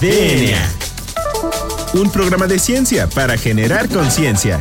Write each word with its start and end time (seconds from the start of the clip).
DNA. 0.00 0.60
Un 1.94 2.10
programa 2.10 2.46
de 2.46 2.58
ciencia 2.58 3.06
para 3.06 3.38
generar 3.38 3.88
conciencia. 3.88 4.60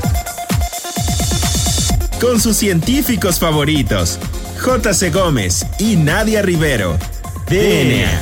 Con 2.22 2.40
sus 2.40 2.56
científicos 2.56 3.38
favoritos, 3.38 4.18
J.C. 4.62 5.10
Gómez 5.10 5.66
y 5.78 5.98
Nadia 5.98 6.42
Rivero. 6.42 6.98
DNA. 7.50 8.22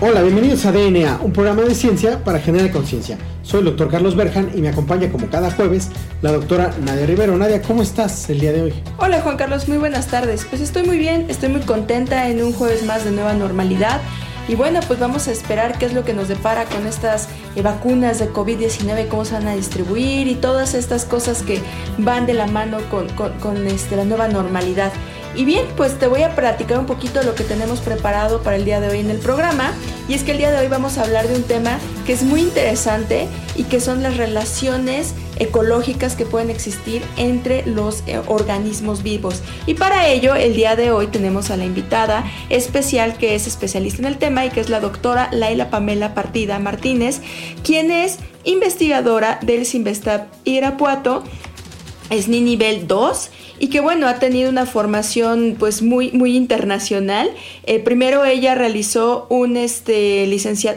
Hola, 0.00 0.20
bienvenidos 0.20 0.66
a 0.66 0.72
DNA, 0.72 1.20
un 1.22 1.32
programa 1.32 1.62
de 1.62 1.74
ciencia 1.74 2.22
para 2.22 2.40
generar 2.40 2.70
conciencia. 2.70 3.16
Soy 3.50 3.58
el 3.58 3.64
doctor 3.64 3.88
Carlos 3.88 4.14
Berjan 4.14 4.52
y 4.54 4.60
me 4.60 4.68
acompaña 4.68 5.10
como 5.10 5.28
cada 5.28 5.50
jueves 5.50 5.88
la 6.22 6.30
doctora 6.30 6.70
Nadia 6.84 7.04
Rivero. 7.04 7.36
Nadia, 7.36 7.60
¿cómo 7.60 7.82
estás 7.82 8.30
el 8.30 8.38
día 8.38 8.52
de 8.52 8.62
hoy? 8.62 8.74
Hola 8.96 9.22
Juan 9.22 9.36
Carlos, 9.36 9.66
muy 9.66 9.76
buenas 9.76 10.06
tardes. 10.06 10.46
Pues 10.48 10.62
estoy 10.62 10.84
muy 10.84 10.98
bien, 10.98 11.26
estoy 11.28 11.48
muy 11.48 11.62
contenta 11.62 12.28
en 12.28 12.44
un 12.44 12.52
jueves 12.52 12.84
más 12.84 13.04
de 13.04 13.10
nueva 13.10 13.32
normalidad. 13.32 14.00
Y 14.46 14.54
bueno, 14.54 14.78
pues 14.86 15.00
vamos 15.00 15.26
a 15.26 15.32
esperar 15.32 15.78
qué 15.78 15.86
es 15.86 15.94
lo 15.94 16.04
que 16.04 16.14
nos 16.14 16.28
depara 16.28 16.64
con 16.66 16.86
estas 16.86 17.28
eh, 17.56 17.62
vacunas 17.62 18.20
de 18.20 18.32
COVID-19, 18.32 19.08
cómo 19.08 19.24
se 19.24 19.34
van 19.34 19.48
a 19.48 19.56
distribuir 19.56 20.28
y 20.28 20.36
todas 20.36 20.74
estas 20.74 21.04
cosas 21.04 21.42
que 21.42 21.60
van 21.98 22.26
de 22.26 22.34
la 22.34 22.46
mano 22.46 22.78
con, 22.88 23.66
este, 23.66 23.96
la 23.96 24.04
nueva 24.04 24.28
normalidad. 24.28 24.92
Y 25.34 25.44
bien, 25.44 25.64
pues 25.76 25.98
te 25.98 26.06
voy 26.06 26.22
a 26.22 26.34
platicar 26.34 26.78
un 26.78 26.86
poquito 26.86 27.22
lo 27.22 27.34
que 27.34 27.44
tenemos 27.44 27.80
preparado 27.80 28.42
para 28.42 28.56
el 28.56 28.64
día 28.64 28.80
de 28.80 28.88
hoy 28.88 28.98
en 28.98 29.10
el 29.10 29.18
programa. 29.18 29.72
Y 30.08 30.14
es 30.14 30.24
que 30.24 30.32
el 30.32 30.38
día 30.38 30.50
de 30.50 30.58
hoy 30.58 30.66
vamos 30.66 30.98
a 30.98 31.02
hablar 31.02 31.28
de 31.28 31.36
un 31.36 31.44
tema 31.44 31.78
que 32.04 32.12
es 32.12 32.22
muy 32.22 32.40
interesante 32.40 33.28
y 33.54 33.64
que 33.64 33.80
son 33.80 34.02
las 34.02 34.16
relaciones 34.16 35.14
ecológicas 35.38 36.16
que 36.16 36.26
pueden 36.26 36.50
existir 36.50 37.02
entre 37.16 37.64
los 37.64 38.02
eh, 38.06 38.20
organismos 38.26 39.02
vivos. 39.02 39.40
Y 39.66 39.74
para 39.74 40.08
ello, 40.08 40.34
el 40.34 40.54
día 40.54 40.76
de 40.76 40.90
hoy 40.90 41.06
tenemos 41.06 41.50
a 41.50 41.56
la 41.56 41.64
invitada 41.64 42.24
especial 42.50 43.16
que 43.16 43.34
es 43.34 43.46
especialista 43.46 44.02
en 44.02 44.06
el 44.06 44.18
tema 44.18 44.44
y 44.44 44.50
que 44.50 44.60
es 44.60 44.68
la 44.68 44.80
doctora 44.80 45.30
Laila 45.32 45.70
Pamela 45.70 46.14
Partida 46.14 46.58
Martínez, 46.58 47.20
quien 47.62 47.90
es 47.90 48.18
investigadora 48.44 49.38
del 49.42 49.64
Sinvestab 49.64 50.26
Irapuato, 50.44 51.24
es 52.10 52.28
ni 52.28 52.40
nivel 52.40 52.86
2 52.86 53.30
y 53.60 53.68
que 53.68 53.80
bueno, 53.80 54.08
ha 54.08 54.18
tenido 54.18 54.50
una 54.50 54.66
formación 54.66 55.56
pues 55.58 55.82
muy, 55.82 56.10
muy 56.12 56.36
internacional. 56.36 57.30
Eh, 57.64 57.78
primero 57.78 58.24
ella 58.24 58.54
realizó 58.54 59.26
un, 59.30 59.56
este, 59.56 60.28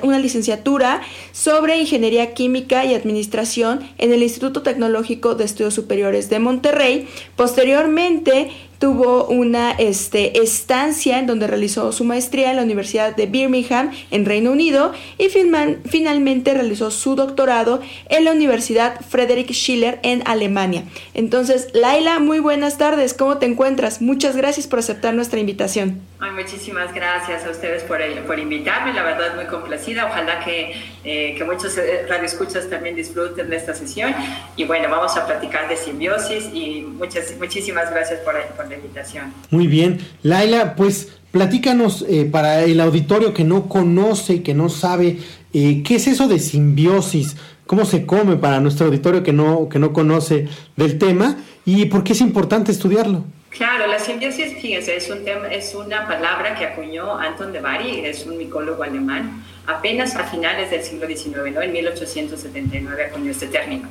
una 0.04 0.20
licenciatura 0.20 1.02
sobre 1.32 1.78
Ingeniería 1.78 2.34
Química 2.34 2.86
y 2.86 2.94
Administración 2.94 3.82
en 3.98 4.14
el 4.14 4.22
Instituto 4.22 4.62
Tecnológico 4.62 5.36
de 5.36 5.46
Estudios 5.46 5.74
Superiores 5.74 6.30
de 6.30 6.40
Monterrey. 6.40 7.08
Posteriormente 7.36 8.52
tuvo 8.84 9.28
una 9.28 9.72
este, 9.72 10.42
estancia 10.44 11.18
en 11.18 11.26
donde 11.26 11.48
realizó 11.48 11.94
su 11.94 12.04
maestría 12.04 12.50
en 12.50 12.58
la 12.58 12.64
Universidad 12.64 13.16
de 13.16 13.28
Birmingham 13.28 13.92
en 14.12 14.26
Reino 14.26 14.52
Unido 14.52 14.92
y 15.18 15.30
finalmente 15.30 16.54
realizó 16.54 16.92
su 16.92 17.16
doctorado 17.16 17.80
en 18.10 18.26
la 18.26 18.34
Universidad 18.34 19.00
Friedrich 19.00 19.54
Schiller 19.54 20.02
en 20.04 20.22
Alemania. 20.26 20.84
Entonces, 21.14 21.70
Laila, 21.74 22.20
muy 22.20 22.40
buenas 22.40 22.78
tardes, 22.78 23.14
¿cómo 23.14 23.38
te 23.38 23.46
encuentras? 23.46 24.02
Muchas 24.02 24.36
gracias 24.36 24.68
por 24.68 24.80
aceptar 24.80 25.14
nuestra 25.14 25.40
invitación. 25.40 26.02
muchísimas 26.36 26.94
gracias 26.94 27.46
a 27.46 27.52
ustedes 27.52 27.84
por, 27.84 28.02
por 28.28 28.38
invitarme, 28.38 28.92
la 28.92 29.04
verdad 29.04 29.36
muy 29.36 29.46
complacida, 29.46 30.08
ojalá 30.08 30.44
que, 30.44 30.76
eh, 31.06 31.36
que 31.38 31.44
muchos 31.46 31.78
eh, 31.78 32.06
radioescuchas 32.10 32.70
también 32.70 32.98
disfruten 32.98 33.50
de 33.50 33.56
esta 33.56 33.74
sesión 33.74 34.14
y 34.58 34.66
bueno, 34.66 34.90
vamos 34.90 35.16
a 35.16 35.26
platicar 35.26 35.70
de 35.70 35.78
simbiosis 35.78 36.50
y 36.54 36.82
muchas, 36.82 37.34
muchísimas 37.40 37.90
gracias 37.90 38.20
por, 38.22 38.36
por 38.58 38.73
invitación. 38.76 39.34
Muy 39.52 39.68
bien. 39.68 40.00
Laila, 40.24 40.76
pues 40.76 41.14
platícanos 41.32 42.06
eh, 42.08 42.26
para 42.32 42.64
el 42.64 42.80
auditorio 42.80 43.34
que 43.34 43.44
no 43.44 43.68
conoce, 43.68 44.44
que 44.44 44.54
no 44.54 44.70
sabe, 44.70 45.18
eh, 45.54 45.82
¿qué 45.84 45.96
es 45.96 46.08
eso 46.08 46.28
de 46.28 46.40
simbiosis? 46.40 47.36
¿Cómo 47.66 47.86
se 47.86 48.06
come 48.06 48.36
para 48.36 48.60
nuestro 48.60 48.88
auditorio 48.88 49.24
que 49.24 49.34
no, 49.34 49.68
que 49.70 49.80
no 49.80 49.94
conoce 49.94 50.48
del 50.76 50.98
tema? 50.98 51.38
¿Y 51.66 51.86
por 51.86 52.04
qué 52.04 52.14
es 52.14 52.22
importante 52.22 52.72
estudiarlo? 52.72 53.24
Claro, 53.50 53.86
la 53.86 54.00
simbiosis, 54.00 54.60
fíjense, 54.60 54.96
es, 54.96 55.10
un 55.12 55.24
tema, 55.24 55.48
es 55.48 55.76
una 55.76 56.08
palabra 56.08 56.56
que 56.56 56.66
acuñó 56.66 57.18
Anton 57.18 57.54
de 57.54 57.62
Bari, 57.62 58.04
es 58.04 58.26
un 58.26 58.38
micólogo 58.38 58.82
alemán, 58.82 59.44
apenas 59.68 60.16
a 60.16 60.24
finales 60.24 60.72
del 60.72 60.84
siglo 60.84 61.08
XIX, 61.08 61.54
¿no? 61.54 61.62
en 61.62 61.72
1879 61.72 63.06
acuñó 63.06 63.30
este 63.30 63.48
término. 63.48 63.88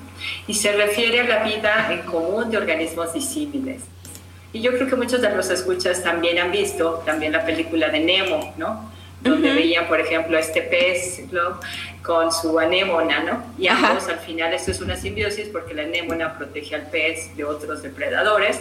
Y 0.48 0.54
se 0.54 0.72
refiere 0.72 1.20
a 1.20 1.24
la 1.24 1.44
vida 1.44 1.92
en 1.92 2.02
común 2.02 2.50
de 2.50 2.56
organismos 2.56 3.14
disímiles. 3.14 3.82
Y 4.52 4.60
yo 4.60 4.72
creo 4.72 4.86
que 4.86 4.96
muchos 4.96 5.22
de 5.22 5.34
los 5.34 5.48
escuchas 5.50 6.02
también 6.02 6.38
han 6.38 6.52
visto 6.52 7.02
también 7.06 7.32
la 7.32 7.44
película 7.44 7.88
de 7.88 8.00
Nemo, 8.00 8.54
¿no? 8.56 8.92
Donde 9.22 9.52
veían, 9.54 9.86
por 9.86 10.00
ejemplo, 10.00 10.36
este 10.36 10.62
pez 10.62 11.22
con 12.02 12.32
su 12.32 12.58
anémona, 12.58 13.22
¿no? 13.22 13.44
Y 13.56 13.68
ambos 13.68 14.08
al 14.08 14.18
final 14.18 14.52
esto 14.52 14.72
es 14.72 14.80
una 14.80 14.96
simbiosis 14.96 15.48
porque 15.48 15.74
la 15.74 15.82
anémona 15.82 16.36
protege 16.36 16.74
al 16.74 16.90
pez 16.90 17.34
de 17.36 17.44
otros 17.44 17.82
depredadores 17.82 18.60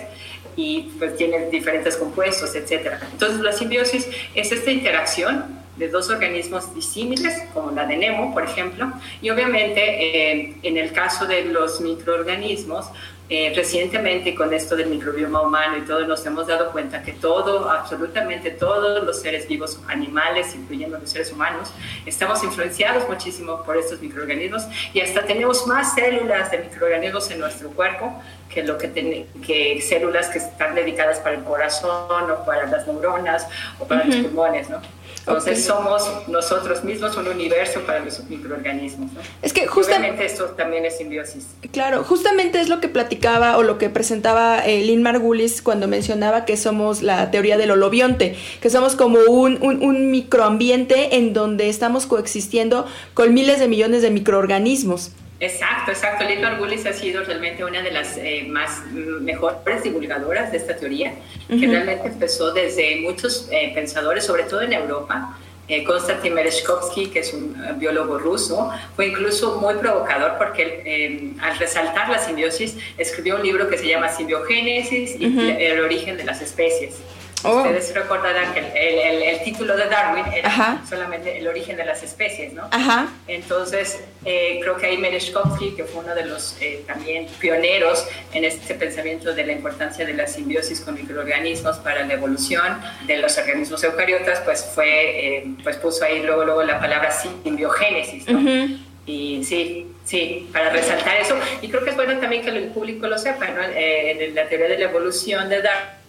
y 0.55 0.91
pues 0.99 1.17
tiene 1.17 1.49
diferentes 1.49 1.97
compuestos, 1.97 2.55
etc. 2.55 2.93
Entonces 3.11 3.39
la 3.41 3.51
simbiosis 3.51 4.07
es 4.35 4.51
esta 4.51 4.71
interacción 4.71 5.61
de 5.77 5.87
dos 5.87 6.09
organismos 6.09 6.75
disímiles, 6.75 7.41
como 7.53 7.71
la 7.71 7.85
de 7.85 7.97
Nemo, 7.97 8.33
por 8.33 8.43
ejemplo, 8.43 8.91
y 9.21 9.29
obviamente 9.29 9.81
eh, 9.81 10.57
en 10.61 10.77
el 10.77 10.91
caso 10.91 11.25
de 11.25 11.45
los 11.45 11.81
microorganismos, 11.81 12.87
eh, 13.33 13.53
recientemente 13.55 14.35
con 14.35 14.53
esto 14.53 14.75
del 14.75 14.87
microbioma 14.87 15.41
humano 15.41 15.77
y 15.77 15.81
todo 15.83 16.05
nos 16.05 16.25
hemos 16.25 16.47
dado 16.47 16.69
cuenta 16.73 17.01
que 17.01 17.13
todo, 17.13 17.69
absolutamente 17.69 18.51
todos 18.51 19.05
los 19.05 19.21
seres 19.21 19.47
vivos, 19.47 19.79
animales, 19.87 20.53
incluyendo 20.53 20.97
los 20.99 21.09
seres 21.09 21.31
humanos, 21.31 21.71
estamos 22.05 22.43
influenciados 22.43 23.07
muchísimo 23.07 23.63
por 23.63 23.77
estos 23.77 24.01
microorganismos 24.01 24.63
y 24.93 24.99
hasta 24.99 25.23
tenemos 25.23 25.65
más 25.65 25.95
células 25.95 26.51
de 26.51 26.57
microorganismos 26.57 27.31
en 27.31 27.39
nuestro 27.39 27.69
cuerpo 27.69 28.21
que, 28.49 28.63
lo 28.63 28.77
que, 28.77 29.25
que 29.47 29.81
células 29.81 30.27
que 30.27 30.39
están 30.39 30.75
dedicadas 30.75 31.19
para 31.19 31.37
el 31.37 31.45
corazón 31.45 32.29
o 32.31 32.45
para 32.45 32.65
las 32.65 32.85
neuronas 32.85 33.47
o 33.79 33.87
para 33.87 34.03
los 34.03 34.15
pulmones, 34.17 34.69
¿no? 34.69 34.81
Entonces 35.21 35.63
somos 35.63 36.03
nosotros 36.27 36.83
mismos 36.83 37.15
un 37.15 37.27
universo 37.27 37.81
para 37.81 37.99
los 37.99 38.23
microorganismos. 38.25 39.13
¿no? 39.13 39.19
Es 39.41 39.53
que 39.53 39.67
justamente 39.67 40.25
esto 40.25 40.45
también 40.57 40.85
es 40.85 40.97
simbiosis. 40.97 41.47
Claro, 41.71 42.03
justamente 42.03 42.59
es 42.59 42.69
lo 42.69 42.81
que 42.81 42.89
platicaba 42.89 43.57
o 43.57 43.63
lo 43.63 43.77
que 43.77 43.89
presentaba 43.89 44.59
eh, 44.65 44.83
Lynn 44.83 45.03
Margulis 45.03 45.61
cuando 45.61 45.87
mencionaba 45.87 46.45
que 46.45 46.57
somos 46.57 47.03
la 47.03 47.29
teoría 47.29 47.57
del 47.57 47.71
holobionte, 47.71 48.35
que 48.61 48.69
somos 48.69 48.95
como 48.95 49.19
un, 49.27 49.59
un, 49.61 49.83
un 49.83 50.09
microambiente 50.09 51.17
en 51.17 51.33
donde 51.33 51.69
estamos 51.69 52.07
coexistiendo 52.07 52.87
con 53.13 53.33
miles 53.33 53.59
de 53.59 53.67
millones 53.67 54.01
de 54.01 54.09
microorganismos. 54.09 55.11
Exacto, 55.41 55.89
exacto. 55.89 56.23
Lynn 56.23 56.39
Margulis 56.39 56.85
ha 56.85 56.93
sido 56.93 57.23
realmente 57.23 57.65
una 57.65 57.81
de 57.81 57.89
las 57.89 58.15
eh, 58.17 58.45
más 58.47 58.83
mm, 58.91 59.23
mejores 59.23 59.83
divulgadoras 59.83 60.51
de 60.51 60.57
esta 60.57 60.77
teoría, 60.77 61.15
que 61.49 61.67
realmente 61.67 62.07
empezó 62.07 62.53
desde 62.53 62.97
muchos 62.97 63.49
eh, 63.51 63.71
pensadores, 63.73 64.23
sobre 64.23 64.43
todo 64.43 64.61
en 64.61 64.73
Europa. 64.73 65.35
Eh, 65.67 65.83
Konstantin 65.83 66.35
Merezhkovsky, 66.35 67.07
que 67.07 67.19
es 67.19 67.33
un 67.33 67.55
biólogo 67.79 68.19
ruso, 68.19 68.71
fue 68.95 69.07
incluso 69.07 69.59
muy 69.59 69.75
provocador 69.75 70.37
porque 70.37 71.33
al 71.41 71.57
resaltar 71.57 72.09
la 72.09 72.19
simbiosis 72.19 72.77
escribió 72.97 73.37
un 73.37 73.43
libro 73.43 73.67
que 73.67 73.77
se 73.77 73.87
llama 73.87 74.09
Simbiogénesis 74.09 75.15
y 75.19 75.25
el 75.39 75.79
origen 75.79 76.17
de 76.17 76.25
las 76.25 76.41
especies. 76.41 76.95
Oh. 77.43 77.61
Ustedes 77.61 77.93
recordarán 77.93 78.53
que 78.53 78.59
el, 78.59 79.21
el, 79.23 79.43
título 79.43 79.75
de 79.75 79.85
Darwin 79.85 80.25
era 80.33 80.81
solamente 80.87 81.37
el 81.37 81.47
origen 81.47 81.75
de 81.75 81.85
las 81.85 82.03
especies, 82.03 82.53
¿no? 82.53 82.67
Ajá. 82.71 83.07
Entonces, 83.27 83.99
eh, 84.25 84.59
creo 84.61 84.77
que 84.77 84.85
ahí 84.85 84.97
Merezhkovsky, 84.97 85.71
que 85.71 85.83
fue 85.85 86.03
uno 86.03 86.13
de 86.13 86.25
los 86.25 86.55
eh, 86.61 86.83
también 86.85 87.27
pioneros 87.39 88.05
en 88.33 88.45
este 88.45 88.75
pensamiento 88.75 89.33
de 89.33 89.45
la 89.45 89.53
importancia 89.53 90.05
de 90.05 90.13
la 90.13 90.27
simbiosis 90.27 90.81
con 90.81 90.93
microorganismos 90.93 91.77
para 91.77 92.05
la 92.05 92.13
evolución 92.13 92.79
de 93.07 93.17
los 93.17 93.37
organismos 93.37 93.83
eucariotas, 93.83 94.41
pues 94.41 94.63
fue, 94.75 95.37
eh, 95.37 95.47
pues 95.63 95.77
puso 95.77 96.05
ahí 96.05 96.21
luego, 96.21 96.45
luego 96.45 96.63
la 96.63 96.79
palabra 96.79 97.11
simbiogénesis, 97.11 98.27
¿no? 98.27 98.77
Y 99.07 99.43
sí, 99.43 99.87
sí, 100.05 100.47
para 100.53 100.69
resaltar 100.69 101.17
eso. 101.17 101.35
Y 101.63 101.69
creo 101.69 101.83
que 101.83 101.89
es 101.89 101.95
bueno 101.95 102.19
también 102.19 102.43
que 102.43 102.49
el 102.49 102.67
público 102.67 103.07
lo 103.07 103.17
sepa, 103.17 103.47
¿no? 103.47 103.61
en 103.63 104.35
la 104.35 104.47
teoría 104.47 104.67
de 104.67 104.77
la 104.77 104.85
evolución 104.85 105.49
de 105.49 105.63
Darwin 105.63 106.01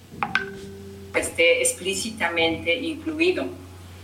esté 1.14 1.60
explícitamente 1.62 2.74
incluido, 2.74 3.46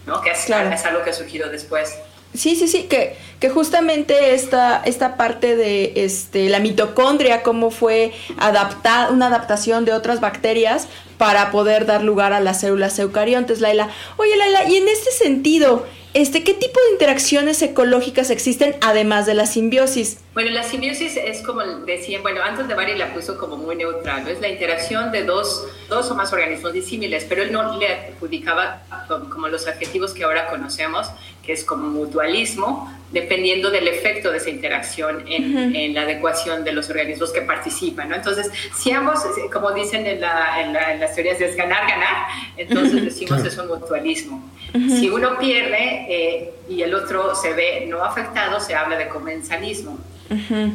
¿no? 0.06 0.20
que 0.20 0.31
es, 0.31 0.49
es 0.49 0.84
algo 0.84 1.02
que 1.02 1.10
ha 1.10 1.14
surgido 1.14 1.49
después. 1.49 1.99
Sí, 2.34 2.56
sí, 2.56 2.69
sí, 2.69 2.84
que, 2.84 3.16
que 3.40 3.49
justamente 3.49 4.34
esta, 4.34 4.82
esta 4.84 5.16
parte 5.16 5.56
de 5.56 5.93
este, 5.96 6.49
la 6.50 6.60
mitocondria, 6.60 7.43
cómo 7.43 7.70
fue 7.70 8.12
adaptada, 8.38 9.10
una 9.10 9.26
adaptación 9.28 9.87
de 9.87 9.94
otras 9.94 10.20
bacterias 10.20 10.88
para 11.16 11.50
poder 11.50 11.87
dar 11.87 12.02
lugar 12.02 12.32
a 12.32 12.40
las 12.40 12.60
células 12.60 12.99
eucariontes, 12.99 13.60
Laila. 13.60 13.88
Oye, 14.19 14.37
Laila, 14.37 14.69
y 14.69 14.76
en 14.76 14.88
este 14.88 15.10
sentido, 15.10 15.87
Este, 16.14 16.43
¿Qué 16.43 16.55
tipo 16.55 16.81
de 16.81 16.93
interacciones 16.93 17.60
ecológicas 17.60 18.31
existen 18.31 18.75
además 18.81 19.26
de 19.26 19.34
la 19.34 19.44
simbiosis? 19.44 20.19
Bueno, 20.32 20.50
la 20.50 20.62
simbiosis 20.62 21.16
es 21.16 21.43
como 21.43 21.62
decían, 21.62 22.22
bueno, 22.22 22.40
antes 22.43 22.66
de 22.66 22.75
Barry 22.75 22.96
la 22.96 23.12
puso 23.12 23.37
como 23.37 23.56
muy 23.56 23.76
neutral, 23.76 24.26
es 24.26 24.40
la 24.40 24.49
interacción 24.49 25.12
de 25.12 25.25
dos, 25.25 25.66
dos 25.88 26.10
o 26.10 26.14
más 26.14 26.32
organismos 26.32 26.72
disímiles, 26.72 27.26
pero 27.28 27.43
él 27.43 27.52
no 27.52 27.78
le 27.78 27.93
adjudicaba 27.93 28.82
como 29.31 29.49
los 29.49 29.66
adjetivos 29.66 30.14
que 30.14 30.25
ahora 30.25 30.49
conocemos, 30.49 31.08
que 31.49 31.55
es 31.55 31.65
como 31.65 31.89
mutualismo, 31.89 32.93
dependiendo 33.11 33.71
del 33.71 33.89
efecto 33.89 34.31
de 34.31 34.37
esa 34.37 34.50
interacción 34.50 35.25
en, 35.27 35.75
en 35.75 35.95
la 35.95 36.03
adecuación 36.03 36.62
de 36.62 36.73
los 36.73 36.91
organismos 36.91 37.33
que 37.33 37.41
participan. 37.41 38.11
¿no? 38.11 38.17
Entonces, 38.17 38.50
si 38.77 38.91
ambos, 38.91 39.21
como 39.50 39.73
dicen 39.73 40.06
en, 40.06 40.21
la, 40.21 40.61
en, 40.61 41.00
las 41.00 41.15
teorías, 41.15 41.41
es 41.41 41.56
ganar, 41.56 41.89
ganar, 41.89 42.27
entonces 42.59 43.03
decimos 43.03 43.41
que 43.41 43.49
es 43.49 43.56
un 43.56 43.69
mutualismo. 43.69 44.45
Si 44.75 45.09
uno 45.09 45.39
pierde 45.39 46.05
eh, 46.11 46.53
y 46.69 46.83
el 46.83 46.95
otro 46.95 47.35
se 47.35 47.55
ve 47.55 47.87
no 47.89 48.05
afectado, 48.05 48.61
se 48.61 48.75
habla 48.75 48.99
de 48.99 49.09
comensalismo. 49.09 49.99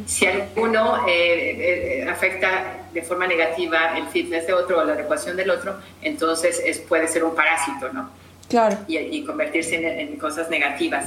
Si 0.08 0.26
alguno 0.26 1.08
eh, 1.08 2.02
eh, 2.02 2.10
afecta 2.10 2.88
de 2.92 3.04
forma 3.04 3.28
negativa 3.28 3.96
el 3.96 4.08
fitness 4.08 4.48
de 4.48 4.54
otro 4.54 4.80
o 4.80 4.84
la 4.84 4.94
adecuación 4.94 5.38
del 5.38 5.52
otro, 5.52 5.76
entonces 6.02 6.60
es, 6.66 6.80
puede 6.80 7.08
ser 7.08 7.24
un 7.24 7.36
parásito, 7.36 7.94
¿no? 7.94 8.23
Claro. 8.50 8.78
Y, 8.88 9.24
convertirse 9.24 9.76
en, 10.02 10.18
cosas 10.18 10.50
negativas. 10.50 11.06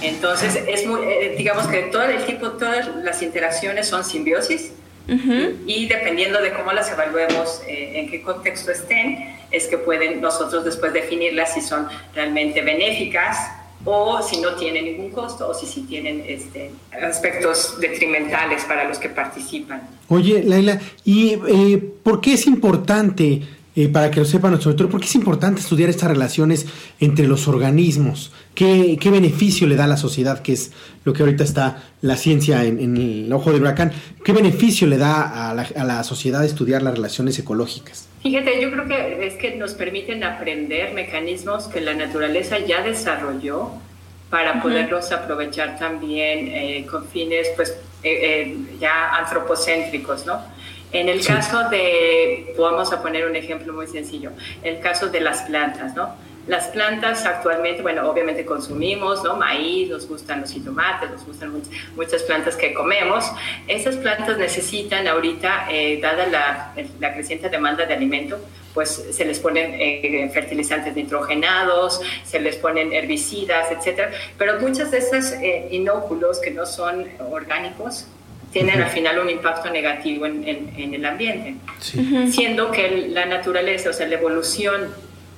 Entonces, 0.00 0.58
es 0.66 0.86
muy, 0.86 1.00
digamos 1.36 1.66
que 1.68 1.82
todo 1.82 2.02
el 2.02 2.24
tipo, 2.24 2.50
todas 2.52 2.88
las 2.96 3.22
interacciones 3.22 3.86
son 3.86 4.04
simbiosis 4.04 4.72
y 5.66 5.88
dependiendo 5.88 6.40
de 6.40 6.52
cómo 6.52 6.72
las 6.72 6.90
evaluemos, 6.92 7.62
en 7.66 8.08
qué 8.08 8.22
contexto 8.22 8.70
estén, 8.70 9.36
es 9.50 9.66
que 9.66 9.76
pueden 9.78 10.20
nosotros 10.20 10.64
después 10.64 10.92
definirlas 10.92 11.54
si 11.54 11.60
son 11.60 11.88
realmente 12.14 12.62
benéficas 12.62 13.36
o 13.84 14.22
si 14.22 14.40
no 14.40 14.54
tienen 14.54 14.84
ningún 14.84 15.10
costo 15.10 15.48
o 15.48 15.54
si 15.54 15.66
sí 15.66 15.82
tienen 15.88 16.22
este, 16.26 16.70
aspectos 17.02 17.80
detrimentales 17.80 18.64
para 18.64 18.84
los 18.84 18.98
que 18.98 19.08
participan. 19.08 19.82
Oye, 20.08 20.42
Laila, 20.44 20.78
¿y 21.04 21.38
eh, 21.48 21.78
por 22.02 22.20
qué 22.20 22.34
es 22.34 22.46
importante, 22.46 23.42
eh, 23.84 23.88
para 23.88 24.10
que 24.10 24.20
lo 24.20 24.26
sepa 24.26 24.48
nuestro 24.48 24.70
autor, 24.70 24.88
por 24.88 25.00
qué 25.00 25.06
es 25.06 25.14
importante 25.14 25.60
estudiar 25.60 25.90
estas 25.90 26.10
relaciones 26.10 26.66
entre 27.00 27.26
los 27.26 27.48
organismos? 27.48 28.32
¿Qué, 28.54 28.98
¿Qué, 29.00 29.10
beneficio 29.10 29.66
le 29.66 29.76
da 29.76 29.84
a 29.84 29.88
la 29.88 29.96
sociedad, 29.96 30.42
que 30.42 30.52
es 30.52 30.72
lo 31.04 31.12
que 31.12 31.22
ahorita 31.22 31.44
está 31.44 31.82
la 32.02 32.16
ciencia 32.16 32.64
en, 32.64 32.78
en 32.78 32.96
el 32.96 33.32
ojo 33.32 33.52
del 33.52 33.62
huracán? 33.62 33.92
¿Qué 34.24 34.32
beneficio 34.32 34.86
le 34.86 34.98
da 34.98 35.50
a 35.50 35.54
la, 35.54 35.62
a 35.62 35.84
la 35.84 36.04
sociedad 36.04 36.44
estudiar 36.44 36.82
las 36.82 36.94
relaciones 36.94 37.38
ecológicas? 37.38 38.08
Fíjate, 38.22 38.60
yo 38.60 38.70
creo 38.70 38.86
que 38.86 39.26
es 39.26 39.34
que 39.34 39.56
nos 39.56 39.72
permiten 39.72 40.24
aprender 40.24 40.92
mecanismos 40.92 41.68
que 41.68 41.80
la 41.80 41.94
naturaleza 41.94 42.58
ya 42.58 42.82
desarrolló 42.82 43.70
para 44.30 44.62
poderlos 44.62 45.10
aprovechar 45.10 45.78
también 45.78 46.48
eh, 46.48 46.86
con 46.88 47.06
fines 47.08 47.48
pues 47.56 47.70
eh, 48.02 48.52
eh, 48.52 48.56
ya 48.80 49.16
antropocéntricos, 49.16 50.24
¿no? 50.24 50.40
En 50.92 51.08
el 51.08 51.24
caso 51.24 51.68
de, 51.68 52.54
vamos 52.58 52.92
a 52.92 53.00
poner 53.00 53.26
un 53.26 53.36
ejemplo 53.36 53.72
muy 53.72 53.86
sencillo, 53.86 54.32
el 54.62 54.80
caso 54.80 55.08
de 55.08 55.20
las 55.20 55.42
plantas, 55.42 55.94
¿no? 55.94 56.14
Las 56.46 56.68
plantas 56.68 57.26
actualmente, 57.26 57.80
bueno, 57.82 58.10
obviamente 58.10 58.44
consumimos, 58.44 59.22
¿no? 59.22 59.36
Maíz, 59.36 59.88
nos 59.88 60.08
gustan 60.08 60.40
los 60.40 60.50
jitomates, 60.50 61.10
nos 61.10 61.24
gustan 61.24 61.52
muchas, 61.94 62.22
plantas 62.24 62.56
que 62.56 62.74
comemos. 62.74 63.30
Esas 63.68 63.96
plantas 63.96 64.36
necesitan 64.36 65.06
ahorita, 65.06 65.66
eh, 65.70 66.00
dada 66.02 66.26
la, 66.26 66.74
la, 66.98 67.14
creciente 67.14 67.50
demanda 67.50 67.86
de 67.86 67.94
alimento, 67.94 68.40
pues 68.74 68.88
se 69.12 69.24
les 69.24 69.38
ponen 69.38 69.74
eh, 69.78 70.28
fertilizantes 70.32 70.96
nitrogenados, 70.96 72.00
se 72.24 72.40
les 72.40 72.56
ponen 72.56 72.92
herbicidas, 72.92 73.70
etcétera. 73.70 74.10
Pero 74.36 74.58
muchas 74.60 74.90
de 74.90 74.98
esas 74.98 75.32
eh, 75.34 75.68
inóculos 75.70 76.40
que 76.40 76.50
no 76.50 76.66
son 76.66 77.06
orgánicos, 77.30 78.06
tienen 78.52 78.82
al 78.82 78.90
final 78.90 79.18
un 79.20 79.30
impacto 79.30 79.70
negativo 79.70 80.26
en, 80.26 80.44
en, 80.76 80.94
el 80.94 81.04
ambiente, 81.04 81.54
siendo 82.30 82.70
que 82.70 83.08
la 83.08 83.26
naturaleza, 83.26 83.90
o 83.90 83.92
sea, 83.92 84.06
la 84.06 84.14
evolución 84.14 84.88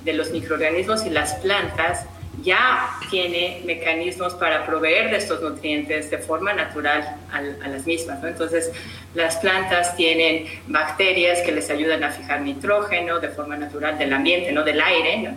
de 0.04 0.14
los 0.14 0.30
microorganismos 0.30 1.04
y 1.06 1.10
las 1.10 1.34
plantas 1.34 2.06
ya 2.42 2.98
tiene 3.10 3.62
mecanismos 3.66 4.34
para 4.34 4.64
proveer 4.64 5.10
de 5.10 5.18
estos 5.18 5.42
nutrientes 5.42 6.10
de 6.10 6.18
forma 6.18 6.52
natural 6.52 7.16
a, 7.30 7.40
las 7.68 7.86
mismas. 7.86 8.24
Entonces, 8.24 8.72
las 9.14 9.36
plantas 9.36 9.94
tienen 9.96 10.46
bacterias 10.66 11.40
que 11.42 11.52
les 11.52 11.68
ayudan 11.68 12.02
a 12.02 12.10
fijar 12.10 12.40
nitrógeno 12.40 13.20
de 13.20 13.28
forma 13.28 13.56
natural 13.56 13.98
del 13.98 14.12
ambiente, 14.12 14.50
no 14.50 14.64
del 14.64 14.80
aire. 14.80 15.34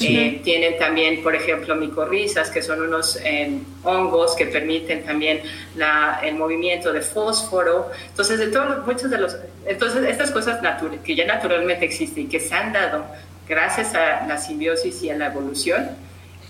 Eh, 0.00 0.40
tienen 0.42 0.78
también, 0.78 1.22
por 1.22 1.34
ejemplo, 1.34 1.76
micorrizas, 1.76 2.50
que 2.50 2.62
son 2.62 2.80
unos 2.80 3.20
eh, 3.22 3.58
hongos 3.84 4.34
que 4.34 4.46
permiten 4.46 5.04
también 5.04 5.42
la, 5.76 6.20
el 6.24 6.34
movimiento 6.34 6.92
de 6.92 7.02
fósforo. 7.02 7.90
Entonces, 8.08 8.38
de 8.38 8.46
todos, 8.48 8.86
muchos 8.86 9.10
de 9.10 9.18
los, 9.18 9.36
entonces 9.66 10.04
estas 10.08 10.30
cosas 10.30 10.60
que 11.04 11.14
ya 11.14 11.26
naturalmente 11.26 11.84
existen 11.84 12.24
y 12.24 12.26
que 12.28 12.40
se 12.40 12.54
han 12.54 12.72
dado 12.72 13.04
gracias 13.48 13.94
a 13.94 14.26
la 14.26 14.38
simbiosis 14.38 15.02
y 15.02 15.10
a 15.10 15.16
la 15.16 15.26
evolución, 15.26 15.88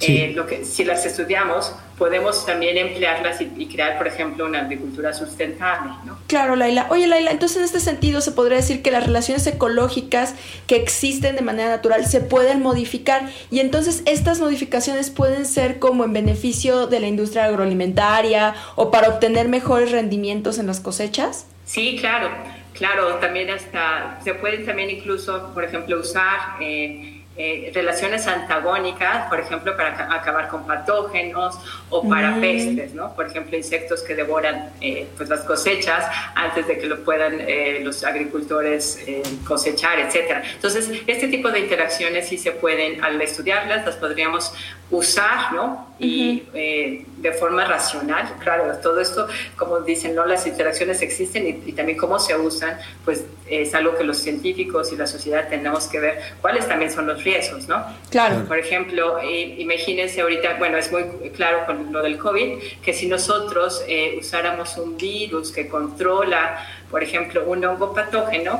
eh, 0.00 0.32
lo 0.34 0.46
que, 0.46 0.64
si 0.64 0.84
las 0.84 1.04
estudiamos, 1.04 1.74
podemos 1.98 2.46
también 2.46 2.78
emplearlas 2.78 3.40
y, 3.40 3.66
crear, 3.66 3.98
por 3.98 4.06
ejemplo, 4.06 4.46
una 4.46 4.60
agricultura 4.60 5.12
sustentable. 5.12 5.92
¿no? 6.04 6.16
Claro, 6.28 6.54
Laila. 6.54 6.86
Oye, 6.90 7.08
Laila, 7.08 7.32
entonces 7.32 7.58
en 7.58 7.64
este 7.64 7.80
sentido 7.80 8.20
se 8.20 8.30
podría 8.30 8.58
decir 8.58 8.82
que 8.82 8.92
las 8.92 9.04
relaciones 9.04 9.46
ecológicas 9.46 10.34
que 10.68 10.76
existen 10.76 11.34
de 11.34 11.42
manera 11.42 11.68
natural 11.68 12.06
se 12.06 12.20
pueden 12.20 12.62
modificar 12.62 13.28
y 13.50 13.58
entonces 13.58 14.02
estas 14.06 14.40
modificaciones 14.40 15.10
pueden 15.10 15.44
ser 15.44 15.80
como 15.80 16.04
en 16.04 16.12
beneficio 16.12 16.86
de 16.86 17.00
la 17.00 17.08
industria 17.08 17.46
agroalimentaria 17.46 18.54
o 18.76 18.90
para 18.92 19.08
obtener 19.08 19.48
mejores 19.48 19.90
rendimientos 19.90 20.58
en 20.58 20.68
las 20.68 20.80
cosechas. 20.80 21.46
Sí, 21.64 21.96
claro. 21.98 22.30
Claro, 22.78 23.16
también 23.16 23.50
hasta 23.50 24.20
se 24.22 24.34
pueden 24.34 24.64
también 24.64 24.88
incluso, 24.88 25.50
por 25.52 25.64
ejemplo, 25.64 25.98
usar 25.98 26.56
eh, 26.60 27.17
eh, 27.40 27.70
relaciones 27.72 28.26
antagónicas, 28.26 29.28
por 29.28 29.38
ejemplo, 29.38 29.76
para 29.76 30.12
acabar 30.12 30.48
con 30.48 30.66
patógenos 30.66 31.56
o 31.88 32.02
para 32.08 32.32
mm. 32.32 32.40
pestes, 32.40 32.94
¿no? 32.94 33.14
Por 33.14 33.28
ejemplo, 33.28 33.56
insectos 33.56 34.02
que 34.02 34.16
devoran 34.16 34.72
eh, 34.80 35.06
pues 35.16 35.28
las 35.28 35.42
cosechas 35.42 36.04
antes 36.34 36.66
de 36.66 36.76
que 36.78 36.86
lo 36.86 37.04
puedan 37.04 37.40
eh, 37.40 37.78
los 37.84 38.02
agricultores 38.02 38.98
cosechar, 39.46 40.00
etcétera. 40.00 40.42
Entonces, 40.52 40.90
este 41.06 41.28
tipo 41.28 41.48
de 41.52 41.60
interacciones 41.60 42.26
sí 42.26 42.38
se 42.38 42.50
pueden, 42.50 43.04
al 43.04 43.22
estudiarlas, 43.22 43.86
las 43.86 43.94
podríamos 43.94 44.52
usar, 44.90 45.52
¿no? 45.52 45.94
Y 46.00 46.42
de 46.52 47.32
forma 47.32 47.64
racional, 47.66 48.34
claro, 48.40 48.64
todo 48.82 49.00
esto, 49.00 49.28
como 49.56 49.80
dicen, 49.80 50.16
¿no? 50.16 50.26
Las 50.26 50.44
interacciones 50.46 51.02
existen 51.02 51.46
y, 51.46 51.70
y 51.70 51.72
también 51.72 51.98
cómo 51.98 52.18
se 52.18 52.36
usan, 52.36 52.78
pues 53.04 53.24
es 53.50 53.74
algo 53.74 53.96
que 53.96 54.04
los 54.04 54.18
científicos 54.18 54.92
y 54.92 54.96
la 54.96 55.06
sociedad 55.06 55.48
tenemos 55.48 55.86
que 55.86 56.00
ver 56.00 56.20
cuáles 56.40 56.66
también 56.68 56.90
son 56.90 57.06
los 57.06 57.22
riesgos, 57.28 57.68
¿no? 57.68 57.84
Claro. 58.10 58.44
Por 58.46 58.58
ejemplo, 58.58 59.22
imagínense 59.22 60.20
ahorita, 60.20 60.54
bueno, 60.58 60.78
es 60.78 60.90
muy 60.90 61.02
claro 61.30 61.66
con 61.66 61.92
lo 61.92 62.02
del 62.02 62.16
COVID, 62.16 62.58
que 62.82 62.92
si 62.92 63.06
nosotros 63.06 63.84
eh, 63.86 64.16
usáramos 64.18 64.76
un 64.78 64.96
virus 64.96 65.52
que 65.52 65.68
controla, 65.68 66.66
por 66.90 67.02
ejemplo, 67.02 67.44
un 67.46 67.64
hongo 67.64 67.92
patógeno, 67.92 68.52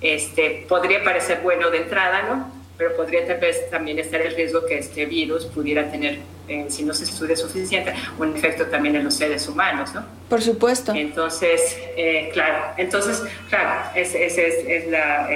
este, 0.00 0.64
podría 0.68 1.02
parecer 1.02 1.40
bueno 1.42 1.70
de 1.70 1.78
entrada, 1.78 2.22
¿no? 2.22 2.62
Pero 2.78 2.96
podría 2.96 3.26
tal 3.26 3.38
vez 3.38 3.70
también 3.70 3.98
estar 3.98 4.20
el 4.20 4.34
riesgo 4.34 4.64
que 4.66 4.78
este 4.78 5.04
virus 5.06 5.44
pudiera 5.46 5.90
tener, 5.90 6.18
eh, 6.48 6.66
si 6.68 6.84
no 6.84 6.94
se 6.94 7.04
estudia 7.04 7.36
suficiente, 7.36 7.92
un 8.18 8.36
efecto 8.36 8.66
también 8.66 8.96
en 8.96 9.04
los 9.04 9.14
seres 9.14 9.48
humanos, 9.48 9.94
¿no? 9.94 10.04
Por 10.28 10.40
supuesto. 10.40 10.92
Entonces, 10.94 11.76
eh, 11.96 12.30
claro, 12.32 12.74
entonces, 12.76 13.22
claro, 13.48 13.90
esa 13.94 14.18
es, 14.18 14.38
es, 14.38 14.88
la 14.88 15.28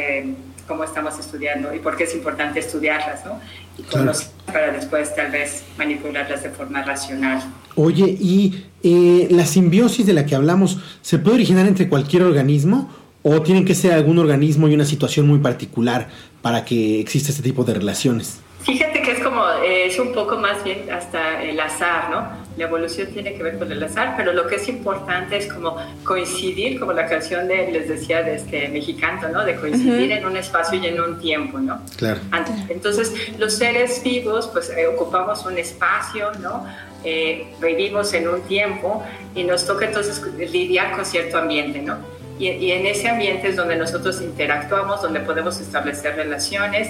cómo 0.67 0.85
estamos 0.85 1.19
estudiando 1.19 1.75
y 1.75 1.79
por 1.79 1.97
qué 1.97 2.05
es 2.05 2.15
importante 2.15 2.61
estudiarlas, 2.61 3.25
¿no? 3.25 3.41
Y 3.79 3.83
conocer 3.83 4.29
para 4.47 4.73
después 4.73 5.15
tal 5.15 5.31
vez 5.31 5.65
manipularlas 5.79 6.43
de 6.43 6.51
forma 6.51 6.83
racional. 6.83 7.43
Oye, 7.75 8.05
¿y 8.07 8.67
eh, 8.83 9.29
la 9.31 9.45
simbiosis 9.45 10.07
de 10.07 10.13
la 10.13 10.27
que 10.27 10.35
hablamos 10.35 10.79
se 11.03 11.19
puede 11.19 11.37
originar 11.37 11.67
entre 11.67 11.89
cualquier 11.89 12.23
organismo 12.23 12.91
o 13.23 13.43
tienen 13.43 13.65
que 13.65 13.75
ser 13.75 13.93
algún 13.93 14.19
organismo 14.19 14.69
y 14.69 14.75
una 14.75 14.85
situación 14.85 15.27
muy 15.27 15.39
particular 15.39 16.09
para 16.43 16.65
que 16.65 17.01
exista 17.01 17.31
este 17.31 17.43
tipo 17.43 17.65
de 17.65 17.75
relaciones? 17.75 18.41
Fíjate 18.63 19.03
que 19.03 19.13
es 19.13 19.21
como, 19.21 19.43
eh, 19.65 19.87
es 19.87 19.99
un 19.99 20.13
poco 20.13 20.39
más 20.39 20.65
bien 20.65 20.91
hasta 20.91 21.43
el 21.43 21.59
azar, 21.61 22.11
¿no? 22.11 22.46
La 22.57 22.65
evolución 22.65 23.09
tiene 23.09 23.35
que 23.35 23.43
ver 23.43 23.59
con 23.59 23.71
el 23.71 23.83
azar, 23.83 24.15
pero 24.17 24.33
lo 24.33 24.47
que 24.47 24.57
es 24.57 24.69
importante 24.69 25.37
es 25.37 25.53
como 25.53 25.77
coincidir, 26.05 26.81
como 26.81 26.93
la 26.93 27.07
canción 27.07 27.49
de, 27.49 27.71
les 27.71 27.89
decía, 27.89 28.23
de 28.23 28.37
este 28.37 28.69
mexicano, 28.69 29.29
¿no? 29.29 29.45
De 29.45 29.57
coincidir 29.57 30.13
en 30.13 30.25
un 30.25 30.37
espacio 30.37 30.79
y 30.81 30.87
en 30.87 31.01
un 31.01 31.19
tiempo, 31.19 31.59
¿no? 31.59 31.81
Claro. 31.97 32.21
Entonces, 32.69 33.13
los 33.39 33.55
seres 33.55 34.03
vivos, 34.03 34.49
pues 34.49 34.71
eh, 34.71 34.87
ocupamos 34.87 35.45
un 35.45 35.59
espacio, 35.59 36.33
¿no? 36.41 36.67
Eh, 37.05 37.47
vivimos 37.61 38.13
en 38.15 38.29
un 38.29 38.41
tiempo 38.43 39.05
y 39.35 39.45
nos 39.45 39.67
toca 39.67 39.87
entonces 39.87 40.23
lidiar 40.51 40.97
con 40.97 41.05
cierto 41.05 41.39
ambiente, 41.39 41.81
¿no? 41.81 41.99
Y, 42.39 42.71
en 42.71 42.87
ese 42.87 43.09
ambiente 43.09 43.49
es 43.49 43.57
donde 43.57 43.77
nosotros 43.77 44.21
interactuamos, 44.21 45.01
donde 45.01 45.21
podemos 45.21 45.59
establecer 45.61 46.17
relaciones 46.17 46.89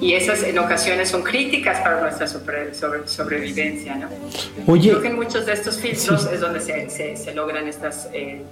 y 0.00 0.12
esas 0.12 0.42
en 0.42 0.58
ocasiones 0.58 1.08
son 1.08 1.22
críticas 1.22 1.80
para 1.80 2.00
nuestra 2.00 2.26
sobrevivencia. 2.26 3.96
¿no? 3.96 4.08
Oye, 4.66 4.90
Creo 4.90 5.02
que 5.02 5.08
en 5.08 5.16
muchos 5.16 5.46
de 5.46 5.52
estos 5.52 5.76
filtros 5.76 6.28
es 6.32 6.40
donde 6.40 6.60
se, 6.60 7.16
se, 7.16 7.34
logran 7.34 7.66
estas 7.68 8.08
eh, 8.12 8.42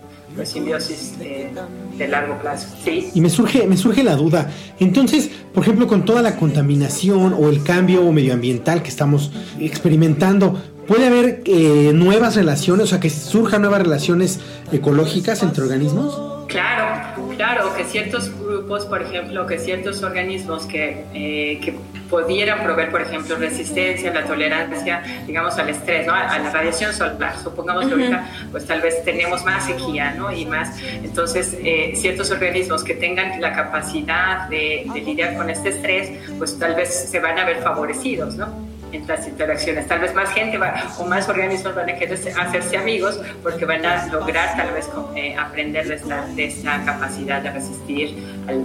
simbiosis 0.45 1.19
de, 1.19 1.51
de, 1.99 2.09
largo 2.09 2.39
plazo. 2.39 2.69
¿Sí? 2.85 3.11
Y 3.15 3.21
me 3.21 3.29
surge, 3.29 3.67
me 3.67 3.77
surge 3.77 4.03
la 4.03 4.17
duda, 4.17 4.51
entonces, 4.81 5.31
por 5.53 5.63
ejemplo, 5.63 5.87
con 5.87 6.05
toda 6.05 6.23
la 6.23 6.37
contaminación 6.37 7.35
o 7.35 7.49
el 7.49 7.63
cambio 7.63 8.11
medioambiental 8.13 8.83
que 8.83 8.89
estamos 8.89 9.31
experimentando, 9.59 10.61
¿Puede 10.87 11.07
haber 11.07 11.43
eh, 11.45 11.93
nuevas 11.95 12.35
relaciones, 12.35 12.85
o 12.85 12.89
sea, 12.89 13.01
que 13.01 13.09
surjan 13.09 13.63
nuevas 13.63 13.83
relaciones 13.83 14.41
ecológicas 14.73 15.43
entre 15.45 15.63
organismos? 15.63 16.32
Claro, 16.52 17.35
claro, 17.37 17.75
que 17.75 17.85
ciertos 17.85 18.30
grupos, 18.38 18.85
por 18.85 19.02
ejemplo, 19.02 19.47
que 19.47 19.59
ciertos 19.59 20.02
organismos 20.02 20.66
que, 20.66 21.04
eh, 21.14 21.59
que 21.64 21.75
pudieran 22.11 22.62
proveer, 22.62 22.90
por 22.90 23.00
ejemplo, 23.00 23.37
resistencia, 23.37 24.12
la 24.12 24.25
tolerancia, 24.25 25.02
digamos, 25.26 25.56
al 25.59 25.71
estrés, 25.71 26.06
¿no? 26.06 26.12
a, 26.12 26.38
la 26.38 26.50
radiación 26.50 26.92
solar. 26.92 27.38
Supongamos 27.42 27.87
que 27.87 27.92
ahorita, 27.92 28.28
pues 28.50 28.66
tal 28.66 28.82
vez 28.82 29.02
tenemos 29.02 29.42
más 29.44 29.64
sequía, 29.64 30.12
¿no? 30.12 30.30
Y 30.30 30.44
más, 30.44 30.78
entonces, 31.02 31.56
eh, 31.64 31.94
ciertos 31.97 32.30
organismos 32.30 32.85
que 32.85 32.94
tengan 32.94 33.40
la 33.40 33.54
capacidad 33.54 34.47
de, 34.49 34.87
de 34.92 35.00
lidiar 35.00 35.37
con 35.37 35.49
este 35.49 35.71
estrés, 35.71 36.11
pues 36.37 36.59
tal 36.59 36.75
vez 36.75 37.09
se 37.11 37.18
van 37.18 37.38
a 37.38 37.47
ver 37.47 37.62
favorecidos, 37.62 38.35
¿no? 38.37 38.73
En 38.93 39.07
las 39.07 39.27
interacciones. 39.27 39.89
Tal 39.89 40.01
vez 40.01 40.15
más 40.15 40.31
gente 40.31 40.59
o 40.99 41.05
más 41.05 41.29
organismos 41.29 41.75
van 41.75 41.89
a 41.91 41.95
querer 41.95 42.19
hacerse 42.39 42.77
amigos 42.77 43.21
porque 43.43 43.65
van 43.65 43.85
a 43.85 44.07
lograr 44.07 44.57
tal 44.57 44.73
vez 44.73 44.89
eh, 45.17 45.35
aprender 45.37 45.89
de 45.89 46.45
esta, 46.45 46.85
capacidad 46.85 47.43
de 47.43 47.51
resistir 47.51 48.17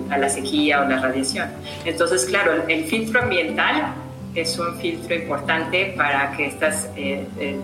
a 0.09 0.17
la 0.17 0.29
sequía 0.29 0.81
o 0.81 0.85
la 0.85 0.99
radiación. 0.99 1.49
Entonces, 1.85 2.25
claro, 2.25 2.63
el, 2.67 2.85
filtro 2.85 3.21
ambiental 3.21 3.93
es 4.35 4.57
un 4.59 4.77
filtro 4.79 5.15
importante 5.15 5.93
para 5.97 6.31
que 6.31 6.47
estas 6.47 6.89
eh, 6.95 7.25
eh, 7.39 7.57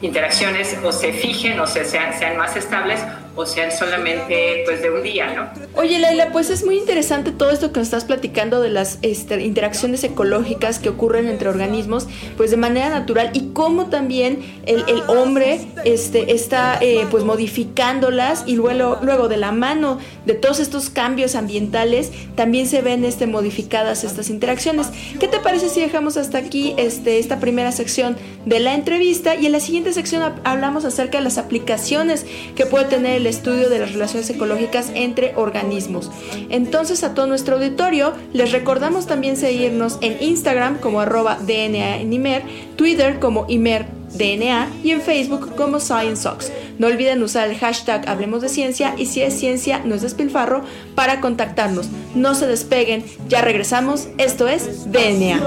interacciones 0.00 0.76
o 0.82 0.92
se 0.92 1.12
fijen 1.12 1.58
o 1.60 1.66
se, 1.66 1.84
sean 1.84 2.36
más 2.36 2.56
estables 2.56 3.00
o 3.40 3.46
sean 3.46 3.72
solamente 3.72 4.62
pues 4.66 4.82
de 4.82 4.90
un 4.90 5.02
día, 5.02 5.32
¿no? 5.34 5.80
Oye, 5.80 5.98
Laila, 5.98 6.30
pues 6.30 6.50
es 6.50 6.64
muy 6.64 6.76
interesante 6.76 7.30
todo 7.30 7.50
esto 7.50 7.72
que 7.72 7.80
nos 7.80 7.86
estás 7.86 8.04
platicando 8.04 8.60
de 8.60 8.68
las 8.68 8.98
este, 9.00 9.40
interacciones 9.40 10.04
ecológicas 10.04 10.78
que 10.78 10.90
ocurren 10.90 11.26
entre 11.26 11.48
organismos, 11.48 12.06
pues 12.36 12.50
de 12.50 12.58
manera 12.58 12.90
natural 12.90 13.30
y 13.32 13.52
cómo 13.52 13.86
también 13.86 14.40
el, 14.66 14.84
el 14.88 15.00
hombre 15.08 15.60
este, 15.84 16.34
está 16.34 16.78
eh, 16.82 17.06
pues 17.10 17.24
modificándolas 17.24 18.44
y 18.46 18.56
luego, 18.56 18.98
luego 19.02 19.28
de 19.28 19.38
la 19.38 19.52
mano 19.52 19.98
de 20.26 20.34
todos 20.34 20.60
estos 20.60 20.90
cambios 20.90 21.34
ambientales 21.34 22.10
también 22.34 22.66
se 22.66 22.82
ven 22.82 23.04
este, 23.04 23.26
modificadas 23.26 24.04
estas 24.04 24.28
interacciones. 24.28 24.88
¿Qué 25.18 25.28
te 25.28 25.38
parece 25.38 25.70
si 25.70 25.80
dejamos 25.80 26.16
hasta 26.16 26.38
aquí 26.38 26.74
este, 26.76 27.18
esta 27.18 27.40
primera 27.40 27.72
sección 27.72 28.16
de 28.44 28.60
la 28.60 28.74
entrevista 28.74 29.34
y 29.34 29.46
en 29.46 29.52
la 29.52 29.60
siguiente 29.60 29.92
sección 29.92 30.22
hablamos 30.44 30.84
acerca 30.84 31.18
de 31.18 31.24
las 31.24 31.38
aplicaciones 31.38 32.26
que 32.54 32.66
puede 32.66 32.84
tener 32.84 33.16
el 33.16 33.26
estudio 33.30 33.70
de 33.70 33.78
las 33.78 33.92
relaciones 33.92 34.28
ecológicas 34.30 34.90
entre 34.94 35.34
organismos. 35.36 36.10
Entonces 36.50 37.02
a 37.04 37.14
todo 37.14 37.26
nuestro 37.26 37.56
auditorio 37.56 38.12
les 38.32 38.52
recordamos 38.52 39.06
también 39.06 39.36
seguirnos 39.36 39.98
en 40.00 40.22
Instagram 40.22 40.78
como 40.78 41.00
arroba 41.00 41.36
DNA 41.36 41.98
en 41.98 42.12
Imer, 42.12 42.42
Twitter 42.76 43.18
como 43.18 43.46
Imer 43.48 43.86
DNA 44.16 44.68
y 44.82 44.90
en 44.90 45.00
Facebook 45.00 45.54
como 45.54 45.80
ScienceOx. 45.80 46.52
No 46.78 46.86
olviden 46.86 47.22
usar 47.22 47.48
el 47.48 47.58
hashtag 47.58 48.08
Hablemos 48.08 48.42
de 48.42 48.48
Ciencia 48.48 48.94
y 48.96 49.06
si 49.06 49.22
es 49.22 49.38
ciencia 49.38 49.82
no 49.84 49.94
es 49.94 50.02
despilfarro 50.02 50.62
para 50.94 51.20
contactarnos. 51.20 51.88
No 52.14 52.34
se 52.34 52.46
despeguen, 52.46 53.04
ya 53.28 53.42
regresamos. 53.42 54.08
Esto 54.18 54.48
es 54.48 54.90
DNA. 54.90 55.40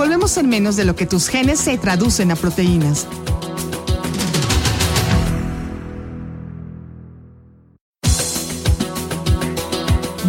Volvemos 0.00 0.34
en 0.38 0.48
menos 0.48 0.76
de 0.76 0.86
lo 0.86 0.96
que 0.96 1.04
tus 1.04 1.28
genes 1.28 1.60
se 1.60 1.76
traducen 1.76 2.30
a 2.30 2.34
proteínas. 2.34 3.06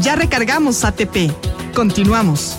Ya 0.01 0.17
recargamos 0.17 0.83
ATP. 0.83 1.31
Continuamos. 1.73 2.57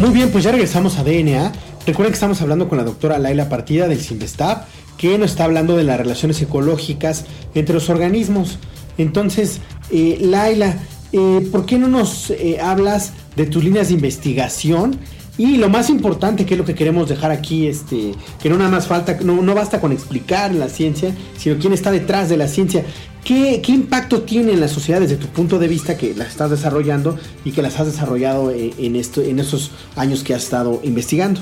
Muy 0.00 0.10
bien, 0.12 0.30
pues 0.32 0.44
ya 0.44 0.52
regresamos 0.52 0.96
a 0.96 1.04
DNA. 1.04 1.52
Recuerden 1.86 2.12
que 2.12 2.14
estamos 2.16 2.40
hablando 2.40 2.70
con 2.70 2.78
la 2.78 2.84
doctora 2.84 3.18
Laila 3.18 3.50
Partida 3.50 3.86
del 3.86 4.00
Simvestab, 4.00 4.64
que 4.96 5.18
nos 5.18 5.32
está 5.32 5.44
hablando 5.44 5.76
de 5.76 5.84
las 5.84 5.98
relaciones 5.98 6.40
ecológicas 6.40 7.26
entre 7.54 7.74
los 7.74 7.90
organismos. 7.90 8.58
Entonces, 8.98 9.60
eh, 9.90 10.18
Laila, 10.20 10.76
eh, 11.12 11.48
¿por 11.50 11.66
qué 11.66 11.78
no 11.78 11.88
nos 11.88 12.30
eh, 12.30 12.58
hablas 12.60 13.12
de 13.36 13.46
tus 13.46 13.62
líneas 13.64 13.88
de 13.88 13.94
investigación? 13.94 14.98
Y 15.38 15.58
lo 15.58 15.68
más 15.68 15.90
importante, 15.90 16.46
que 16.46 16.54
es 16.54 16.58
lo 16.58 16.64
que 16.64 16.74
queremos 16.74 17.08
dejar 17.08 17.30
aquí, 17.30 17.66
este, 17.66 18.12
que 18.40 18.48
no 18.48 18.56
nada 18.56 18.70
más 18.70 18.86
falta, 18.86 19.18
no, 19.22 19.42
no 19.42 19.54
basta 19.54 19.80
con 19.80 19.92
explicar 19.92 20.54
la 20.54 20.68
ciencia, 20.68 21.14
sino 21.36 21.58
quién 21.58 21.74
está 21.74 21.90
detrás 21.90 22.28
de 22.30 22.38
la 22.38 22.48
ciencia. 22.48 22.84
¿Qué, 23.26 23.60
impacto 23.66 24.22
tiene 24.22 24.52
en 24.52 24.60
la 24.60 24.68
sociedad 24.68 25.00
desde 25.00 25.16
tu 25.16 25.26
punto 25.26 25.58
de 25.58 25.66
vista 25.66 25.98
que 25.98 26.14
las 26.14 26.28
estás 26.28 26.48
desarrollando 26.48 27.18
y 27.44 27.50
que 27.50 27.60
las 27.60 27.80
has 27.80 27.86
desarrollado 27.86 28.52
eh, 28.52 28.72
en, 28.78 28.94
esto, 28.94 29.20
en 29.20 29.40
esos 29.40 29.72
años 29.96 30.22
que 30.22 30.32
has 30.32 30.44
estado 30.44 30.78
investigando? 30.84 31.40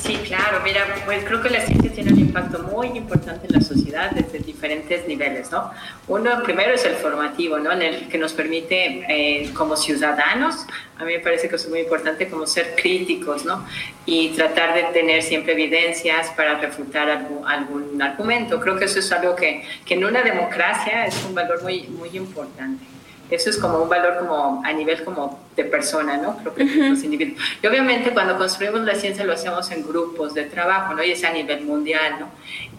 Sí, 0.00 0.16
claro, 0.24 0.60
mira, 0.62 0.82
pues 1.04 1.24
creo 1.24 1.42
que 1.42 1.50
la 1.50 1.60
ciencia 1.62 1.90
tiene 1.90 2.12
un 2.12 2.20
impacto 2.20 2.62
muy 2.62 2.96
importante 2.96 3.48
en 3.48 3.54
la 3.54 3.60
sociedad 3.62 4.12
desde 4.12 4.38
diferentes 4.38 5.08
niveles, 5.08 5.50
¿no? 5.50 5.72
Uno, 6.06 6.40
primero 6.44 6.72
es 6.72 6.84
el 6.84 6.94
formativo, 6.94 7.58
¿no? 7.58 7.72
En 7.72 7.82
el 7.82 8.08
que 8.08 8.18
nos 8.18 8.32
permite, 8.32 9.04
eh, 9.08 9.50
como 9.54 9.76
ciudadanos, 9.76 10.66
a 10.98 11.04
mí 11.04 11.14
me 11.14 11.18
parece 11.18 11.48
que 11.48 11.56
es 11.56 11.68
muy 11.68 11.80
importante 11.80 12.28
como 12.28 12.46
ser 12.46 12.76
críticos, 12.76 13.44
¿no? 13.44 13.66
Y 14.06 14.28
tratar 14.28 14.74
de 14.74 14.84
tener 14.92 15.22
siempre 15.22 15.54
evidencias 15.54 16.28
para 16.36 16.60
refutar 16.60 17.08
algún, 17.10 17.48
algún 17.48 18.00
argumento. 18.00 18.60
Creo 18.60 18.76
que 18.76 18.84
eso 18.84 19.00
es 19.00 19.10
algo 19.10 19.34
que, 19.34 19.64
que 19.84 19.94
en 19.94 20.04
una 20.04 20.22
democracia 20.22 21.06
es 21.06 21.23
un 21.24 21.34
valor 21.34 21.62
muy, 21.62 21.82
muy 21.88 22.10
importante. 22.16 22.84
Eso 23.30 23.48
es 23.48 23.56
como 23.56 23.78
un 23.78 23.88
valor 23.88 24.18
como 24.18 24.62
a 24.64 24.72
nivel 24.72 25.02
como 25.02 25.40
de 25.56 25.64
persona, 25.64 26.18
¿no? 26.18 26.36
Creo 26.38 26.54
que 26.54 26.64
los 26.64 27.02
individuos. 27.02 27.40
Y 27.62 27.66
obviamente 27.66 28.10
cuando 28.10 28.36
construimos 28.36 28.82
la 28.82 28.94
ciencia 28.94 29.24
lo 29.24 29.32
hacemos 29.32 29.70
en 29.70 29.82
grupos 29.82 30.34
de 30.34 30.44
trabajo, 30.44 30.92
¿no? 30.92 31.02
Y 31.02 31.12
es 31.12 31.24
a 31.24 31.32
nivel 31.32 31.62
mundial, 31.64 32.16
¿no? 32.20 32.28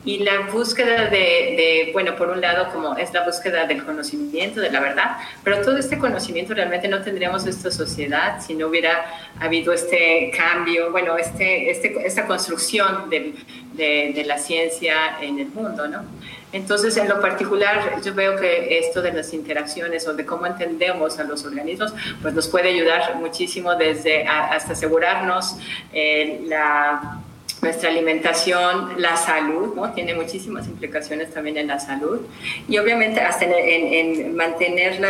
Y 0.03 0.19
la 0.19 0.41
búsqueda 0.51 1.05
de, 1.05 1.17
de, 1.17 1.89
bueno, 1.93 2.15
por 2.15 2.29
un 2.29 2.41
lado 2.41 2.71
como 2.71 2.95
es 2.95 3.11
la 3.11 3.25
búsqueda 3.25 3.65
del 3.65 3.83
conocimiento, 3.83 4.61
de 4.61 4.69
la 4.69 4.79
verdad, 4.79 5.17
pero 5.43 5.61
todo 5.61 5.77
este 5.77 5.97
conocimiento 5.97 6.53
realmente 6.53 6.87
no 6.87 7.01
tendríamos 7.01 7.47
esta 7.47 7.71
sociedad 7.71 8.39
si 8.39 8.53
no 8.53 8.67
hubiera 8.67 9.03
habido 9.39 9.73
este 9.73 10.31
cambio, 10.37 10.91
bueno, 10.91 11.17
este, 11.17 11.71
este, 11.71 11.95
esta 12.05 12.27
construcción 12.27 13.09
de, 13.09 13.33
de 13.73 14.23
la 14.27 14.37
ciencia 14.37 15.17
en 15.21 15.39
el 15.39 15.47
mundo, 15.47 15.87
¿no? 15.87 16.03
Entonces, 16.51 16.95
en 16.97 17.09
lo 17.09 17.19
particular, 17.19 18.01
yo 18.01 18.13
veo 18.13 18.37
que 18.37 18.79
esto 18.79 19.01
de 19.01 19.11
las 19.11 19.33
interacciones 19.33 20.07
o 20.07 20.13
de 20.13 20.25
cómo 20.25 20.45
entendemos 20.45 21.19
a 21.19 21.23
los 21.23 21.43
organismos, 21.43 21.93
pues 22.21 22.33
nos 22.33 22.47
puede 22.47 22.69
ayudar 22.69 23.15
muchísimo 23.15 23.75
desde 23.75 24.25
hasta 24.25 24.73
asegurarnos 24.73 25.57
eh, 25.91 26.41
la 26.45 27.19
nuestra 27.61 27.89
alimentación, 27.89 29.01
la 29.01 29.17
salud, 29.17 29.73
¿no? 29.75 29.91
Tiene 29.91 30.13
muchísimas 30.13 30.67
implicaciones 30.67 31.33
también 31.33 31.57
en 31.57 31.67
la 31.67 31.79
salud 31.79 32.21
y 32.67 32.77
obviamente 32.77 33.19
hasta 33.21 33.45
en, 33.45 34.35
mantener 34.35 35.03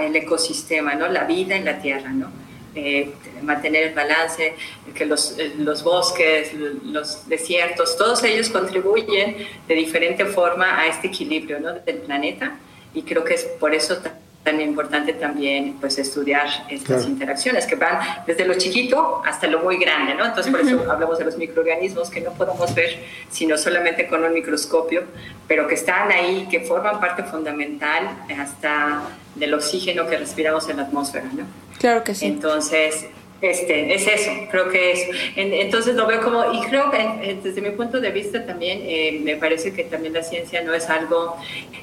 el 0.00 0.16
ecosistema, 0.16 0.94
¿no? 0.94 1.06
La 1.06 1.24
vida 1.24 1.54
en 1.54 1.64
la 1.64 1.78
tierra, 1.78 2.10
¿no? 2.10 2.39
Eh, 2.74 3.12
mantener 3.42 3.88
el 3.88 3.94
balance, 3.94 4.54
que 4.94 5.04
los, 5.04 5.36
eh, 5.38 5.54
los, 5.58 5.82
bosques, 5.82 6.52
los 6.84 7.28
desiertos, 7.28 7.96
todos 7.96 8.22
ellos 8.22 8.48
contribuyen 8.48 9.36
de 9.66 9.74
diferente 9.74 10.24
forma 10.24 10.78
a 10.78 10.86
este 10.86 11.08
equilibrio 11.08 11.58
del 11.84 11.96
planeta. 11.96 12.58
Y 12.94 13.02
creo 13.02 13.24
que 13.24 13.34
es 13.34 13.44
por 13.58 13.74
eso 13.74 14.00
tan 14.42 14.60
importante 14.60 15.12
también 15.12 15.76
pues 15.80 15.98
estudiar 15.98 16.48
estas 16.70 17.06
interacciones 17.06 17.66
que 17.66 17.74
van 17.74 17.98
desde 18.26 18.46
lo 18.46 18.54
chiquito 18.54 19.22
hasta 19.24 19.46
lo 19.46 19.60
muy 19.60 19.76
grande, 19.76 20.14
¿no? 20.14 20.24
Entonces 20.24 20.50
por 20.50 20.60
eso 20.62 20.90
hablamos 20.90 21.18
de 21.18 21.26
los 21.26 21.36
microorganismos 21.36 22.08
que 22.08 22.22
no 22.22 22.32
podemos 22.32 22.74
ver 22.74 23.04
sino 23.30 23.58
solamente 23.58 24.06
con 24.06 24.24
un 24.24 24.32
microscopio, 24.32 25.04
pero 25.46 25.66
que 25.68 25.74
están 25.74 26.10
ahí, 26.10 26.48
que 26.50 26.60
forman 26.60 27.00
parte 27.00 27.22
fundamental 27.24 28.08
hasta 28.38 29.02
del 29.34 29.52
oxígeno 29.52 30.06
que 30.06 30.16
respiramos 30.16 30.68
en 30.70 30.78
la 30.78 30.84
atmósfera, 30.84 31.26
¿no? 31.32 31.44
Claro 31.78 32.02
que 32.02 32.14
sí. 32.14 32.26
Entonces, 32.26 33.06
este, 33.40 33.94
es 33.94 34.06
eso, 34.06 34.30
creo 34.50 34.68
que 34.68 34.92
es. 34.92 35.08
entonces 35.36 35.96
lo 35.96 36.06
veo 36.06 36.20
como, 36.20 36.52
y 36.52 36.60
creo 36.68 36.90
que 36.90 37.38
desde 37.42 37.60
mi 37.62 37.70
punto 37.70 38.00
de 38.00 38.10
vista 38.10 38.44
también, 38.44 38.80
eh, 38.82 39.20
me 39.22 39.36
parece 39.36 39.72
que 39.72 39.84
también 39.84 40.12
la 40.12 40.22
ciencia 40.22 40.62
no 40.62 40.74
es 40.74 40.88
algo 40.90 41.36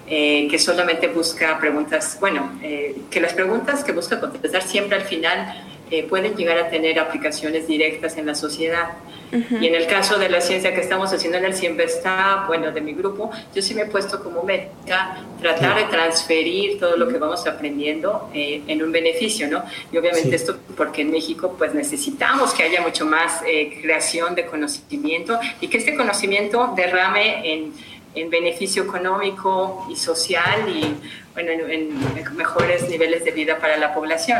eh, 0.07 0.47
que 0.49 0.59
solamente 0.59 1.07
busca 1.07 1.59
preguntas, 1.59 2.17
bueno, 2.19 2.59
eh, 2.61 2.95
que 3.09 3.19
las 3.19 3.33
preguntas 3.33 3.83
que 3.83 3.91
busca 3.91 4.19
contestar 4.19 4.61
siempre 4.61 4.97
al 4.97 5.03
final 5.03 5.76
eh, 5.89 6.03
pueden 6.03 6.35
llegar 6.35 6.57
a 6.57 6.69
tener 6.69 6.99
aplicaciones 6.99 7.67
directas 7.67 8.17
en 8.17 8.25
la 8.25 8.35
sociedad. 8.35 8.89
Y 9.31 9.67
en 9.67 9.75
el 9.75 9.87
caso 9.87 10.17
de 10.17 10.29
la 10.29 10.39
ciencia 10.39 10.73
que 10.73 10.79
estamos 10.79 11.11
haciendo 11.11 11.37
en 11.37 11.45
el 11.45 11.53
está 11.81 12.45
bueno, 12.47 12.71
de 12.71 12.79
mi 12.79 12.93
grupo, 12.93 13.29
yo 13.53 13.61
sí 13.61 13.73
me 13.73 13.81
he 13.81 13.85
puesto 13.85 14.23
como 14.23 14.43
meta 14.43 15.17
tratar 15.41 15.75
de 15.75 15.83
transferir 15.85 16.79
todo 16.79 16.95
lo 16.95 17.09
que 17.09 17.17
vamos 17.17 17.45
aprendiendo 17.45 18.29
eh, 18.33 18.61
en 18.67 18.81
un 18.81 18.91
beneficio, 18.91 19.49
¿no? 19.49 19.63
Y 19.91 19.97
obviamente 19.97 20.35
esto 20.35 20.57
porque 20.77 21.01
en 21.01 21.11
México 21.11 21.55
pues 21.57 21.73
necesitamos 21.73 22.53
que 22.53 22.63
haya 22.63 22.81
mucho 22.81 23.05
más 23.05 23.41
eh, 23.45 23.77
creación 23.81 24.33
de 24.33 24.45
conocimiento 24.45 25.37
y 25.59 25.67
que 25.67 25.77
este 25.77 25.95
conocimiento 25.95 26.73
derrame 26.75 27.51
en, 27.51 27.73
en 28.15 28.29
beneficio 28.29 28.83
económico 28.83 29.87
y 29.89 29.95
social 29.95 30.69
y 30.69 30.95
bueno, 31.37 31.51
en, 31.69 32.35
mejores 32.35 32.89
niveles 32.89 33.23
de 33.23 33.29
vida 33.29 33.59
para 33.59 33.77
la 33.77 33.93
población. 33.93 34.39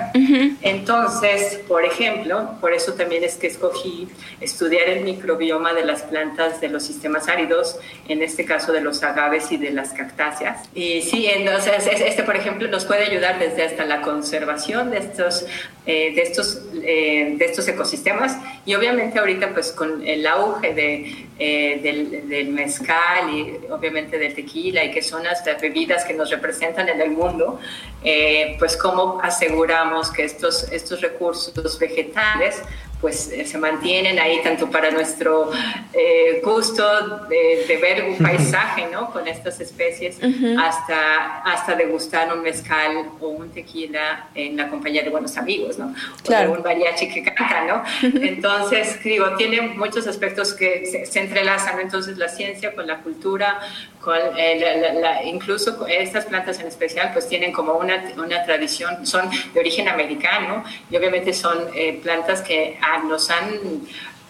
Entonces, 0.64 1.60
por 1.68 1.86
ejemplo, 1.86 2.58
por 2.60 2.74
eso 2.74 2.94
también 2.94 3.24
es 3.24 3.36
que 3.36 3.46
escogí 3.46 4.08
estudiar 4.42 4.90
el 4.90 5.04
microbioma 5.04 5.74
de 5.76 5.86
las 5.86 6.02
plantas 6.02 6.60
de 6.60 6.70
los 6.70 6.82
sistemas 6.82 7.28
áridos, 7.28 7.80
en 8.08 8.24
este 8.24 8.46
caso 8.46 8.72
de 8.72 8.82
los 8.82 9.04
agaves 9.04 9.52
y 9.52 9.58
de 9.58 9.70
las 9.72 9.94
cactáceas. 9.94 10.68
Y 10.74 11.04
sí, 11.04 11.28
entonces 11.28 11.88
este, 11.88 12.24
por 12.24 12.36
ejemplo, 12.36 12.68
nos 12.68 12.86
puede 12.86 13.06
ayudar 13.06 13.38
desde 13.38 13.64
hasta 13.64 13.86
la 13.86 14.02
conservación 14.02 14.90
de 14.90 14.98
estos, 14.98 15.46
eh, 15.86 16.14
de 16.16 16.22
estos, 16.24 16.64
eh, 16.84 17.36
de 17.38 17.46
estos 17.46 17.68
ecosistemas 17.68 18.38
y 18.66 18.74
obviamente 18.74 19.20
ahorita 19.20 19.54
pues 19.54 19.72
con 19.72 20.06
el 20.06 20.26
auge 20.26 20.74
de, 20.74 21.28
eh, 21.40 21.80
del, 21.82 22.28
del 22.28 22.50
mezcal 22.50 23.30
y 23.32 23.54
obviamente 23.72 24.18
del 24.18 24.34
tequila 24.34 24.84
y 24.84 24.92
que 24.92 25.02
son 25.02 25.24
las 25.24 25.44
bebidas 25.62 26.04
que 26.04 26.14
nos 26.14 26.30
representan 26.30 26.87
en 26.90 27.02
el 27.02 27.12
mundo, 27.12 27.60
eh, 28.04 28.56
pues 28.60 28.78
cómo 28.78 29.20
aseguramos 29.22 30.12
que 30.12 30.24
estos, 30.24 30.64
estos 30.72 31.02
recursos 31.02 31.80
vegetales 31.80 32.62
pues 33.02 33.32
eh, 33.32 33.46
se 33.46 33.58
mantienen 33.58 34.18
ahí 34.18 34.42
tanto 34.44 34.70
para 34.70 34.90
nuestro 34.90 35.52
eh, 35.94 36.42
gusto 36.44 37.28
de, 37.28 37.78
ver 37.80 38.06
un 38.06 38.18
paisaje, 38.18 38.88
¿no? 38.92 39.12
Con 39.12 39.28
estas 39.28 39.60
especies, 39.60 40.18
hasta, 40.60 41.42
hasta 41.42 41.76
degustar 41.76 42.34
un 42.34 42.42
mezcal 42.42 43.12
o 43.22 43.28
un 43.28 43.52
tequila 43.52 44.30
en 44.34 44.58
la 44.58 44.68
compañía 44.68 45.04
de 45.04 45.10
buenos 45.10 45.38
amigos, 45.38 45.78
¿no? 45.78 45.94
O 46.28 46.52
un 46.52 46.64
mariachi 46.64 47.08
que 47.08 47.24
canta, 47.24 47.66
¿no? 47.66 47.84
Entonces, 48.22 49.04
digo, 49.04 49.36
tiene 49.38 49.62
muchos 49.62 50.08
aspectos 50.08 50.54
que 50.54 51.06
se, 51.06 51.20
entrelazan, 51.20 51.80
Entonces, 51.80 52.18
la 52.18 52.30
ciencia 52.30 52.74
con 52.74 52.88
la 52.88 52.98
cultura, 53.02 53.60
con 54.00 54.18
eh, 54.38 54.94
la, 55.00 55.24
incluso 55.24 55.86
estas 55.88 56.26
plantas 56.26 56.60
en 56.60 56.68
especial, 56.68 57.12
pues 57.14 57.28
tienen 57.28 57.52
como 57.52 57.74
una, 57.74 58.04
una 58.18 58.44
tradición, 58.44 59.06
son 59.06 59.30
de 59.54 59.60
origen 59.60 59.88
americano 59.88 60.64
y 60.90 60.98
obviamente 60.98 61.34
son 61.34 61.68
plantas 62.02 62.42
que 62.42 62.78
nos 63.08 63.30
han 63.30 63.60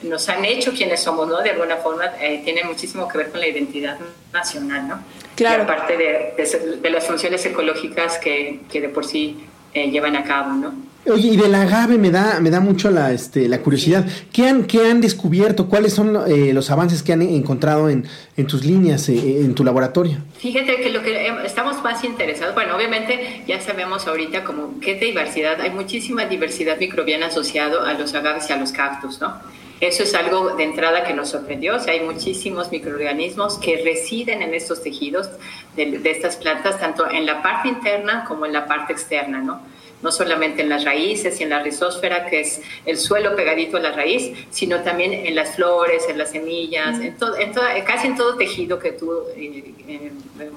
nos 0.04 0.30
han 0.30 0.46
hecho 0.46 0.74
quienes 0.74 1.02
somos, 1.02 1.28
¿no? 1.28 1.42
De 1.42 1.50
alguna 1.52 1.78
forma 1.78 2.06
eh, 2.20 2.42
tiene 2.44 2.64
muchísimo 2.64 3.08
que 3.08 3.18
ver 3.18 3.32
con 3.32 3.40
la 3.40 3.48
identidad 3.48 3.98
nacional, 4.32 4.88
¿no? 4.88 5.04
Claro. 5.36 5.64
aparte 5.64 5.98
de, 5.98 6.78
de, 6.82 6.90
las 6.90 7.06
funciones 7.06 7.46
ecológicas 7.46 8.18
que, 8.18 8.62
que 8.72 8.82
de 8.82 8.90
por 8.90 9.06
sí 9.06 9.46
eh, 9.78 9.92
llevan 9.92 10.16
a 10.16 10.24
cabo, 10.24 10.54
¿no? 10.54 10.88
Oye, 11.10 11.30
y 11.30 11.38
del 11.38 11.56
agave 11.56 11.98
me 11.98 12.12
da, 12.12 12.42
me 12.42 12.50
da 12.50 12.60
mucho 12.60 12.92
la, 12.92 13.14
este, 13.14 13.48
la 13.48 13.60
curiosidad. 13.62 14.06
¿Qué, 14.34 14.50
han, 14.50 14.66
¿Qué 14.66 14.90
han 14.90 15.00
descubierto? 15.00 15.70
¿Cuáles 15.70 15.94
son 15.94 16.18
eh, 16.28 16.52
los 16.52 16.70
avances 16.70 17.02
que 17.02 17.14
han 17.14 17.22
encontrado 17.22 17.90
en, 17.90 18.06
en 18.36 18.46
tus 18.46 18.66
líneas, 18.66 19.08
eh, 19.08 19.40
en 19.42 19.56
tu 19.56 19.64
laboratorio? 19.64 20.18
Fíjate 20.38 20.82
que 20.82 20.90
lo 20.90 21.02
que 21.02 21.32
estamos 21.46 21.82
más 21.82 22.04
interesados, 22.04 22.54
bueno, 22.56 22.76
obviamente 22.76 23.44
ya 23.48 23.62
sabemos 23.62 24.06
ahorita 24.06 24.44
como 24.44 24.82
qué 24.82 24.96
diversidad, 24.96 25.62
hay 25.62 25.70
muchísima 25.70 26.26
diversidad 26.26 26.78
microbiana 26.78 27.28
asociado 27.28 27.84
a 27.84 27.94
los 27.94 28.14
agaves 28.14 28.50
y 28.50 28.54
a 28.54 28.58
los 28.58 28.74
cactus, 28.74 29.22
¿no? 29.22 29.34
Eso 29.80 30.04
es 30.04 30.14
algo 30.16 30.56
de 30.56 30.64
entrada 30.64 31.04
que 31.04 31.14
nos 31.14 31.30
sorprendió. 31.30 31.76
O 31.76 31.80
sea, 31.80 31.94
hay 31.94 32.02
muchísimos 32.02 32.72
microorganismos 32.72 33.58
que 33.60 33.82
residen 33.84 34.42
en 34.42 34.54
estos 34.54 34.82
tejidos 34.82 35.30
de, 35.76 36.00
de, 36.00 36.12
estas 36.12 36.36
plantas, 36.38 36.80
tanto 36.80 37.10
en 37.10 37.26
la 37.26 37.42
parte 37.44 37.68
interna 37.68 38.26
como 38.28 38.46
en 38.46 38.54
la 38.54 38.66
parte 38.66 38.94
externa, 38.94 39.40
¿no? 39.40 39.62
no 40.02 40.12
solamente 40.12 40.62
en 40.62 40.70
las 40.70 40.86
raíces 40.86 41.40
y 41.40 41.44
en 41.44 41.50
la 41.50 41.62
rizósfera, 41.62 42.28
que 42.28 42.42
es 42.42 42.62
el 42.86 42.98
suelo 42.98 43.36
pegadito 43.36 43.78
a 43.78 43.80
la 43.80 43.92
raíz, 43.92 44.32
sino 44.52 44.82
también 44.82 45.12
en 45.12 45.36
las 45.36 45.56
flores, 45.56 46.04
en 46.08 46.18
las 46.18 46.32
semillas, 46.32 47.00
en, 47.00 47.18
todo, 47.18 47.36
en 47.36 47.54
casi 47.84 48.08
en 48.08 48.16
todo 48.16 48.36
tejido 48.36 48.78
que 48.78 48.92
tú 48.92 49.12
eh, 49.36 49.74
eh, 49.88 50.12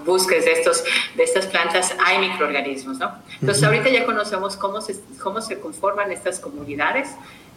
busques 0.05 0.45
de, 0.45 0.53
estos, 0.53 0.85
de 1.17 1.23
estas 1.23 1.47
plantas 1.47 1.95
hay 2.05 2.19
microorganismos. 2.19 2.99
¿no? 2.99 3.13
Entonces 3.41 3.65
ahorita 3.65 3.89
ya 3.89 4.05
conocemos 4.05 4.57
cómo 4.57 4.81
se, 4.81 4.97
cómo 5.23 5.41
se 5.41 5.59
conforman 5.59 6.13
estas 6.13 6.39
comunidades 6.39 7.09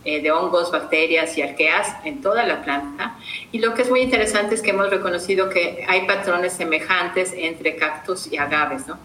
eh, 0.06 0.22
de 0.22 0.32
hongos, 0.32 0.72
bacterias 0.72 1.38
y 1.38 1.42
arqueas 1.42 1.96
en 2.04 2.22
toda 2.22 2.46
la 2.46 2.64
planta. 2.64 3.16
Y 3.52 3.60
lo 3.60 3.74
que 3.74 3.84
es 3.84 3.90
muy 3.90 4.02
interesante 4.02 4.56
es 4.56 4.62
que 4.62 4.72
hemos 4.72 4.90
reconocido 4.90 5.50
que 5.50 5.86
hay 5.88 6.06
patrones 6.08 6.54
semejantes 6.54 7.34
entre 7.36 7.76
cactus 7.76 8.32
y 8.32 8.38
agaves, 8.38 8.88
¿no? 8.88 8.98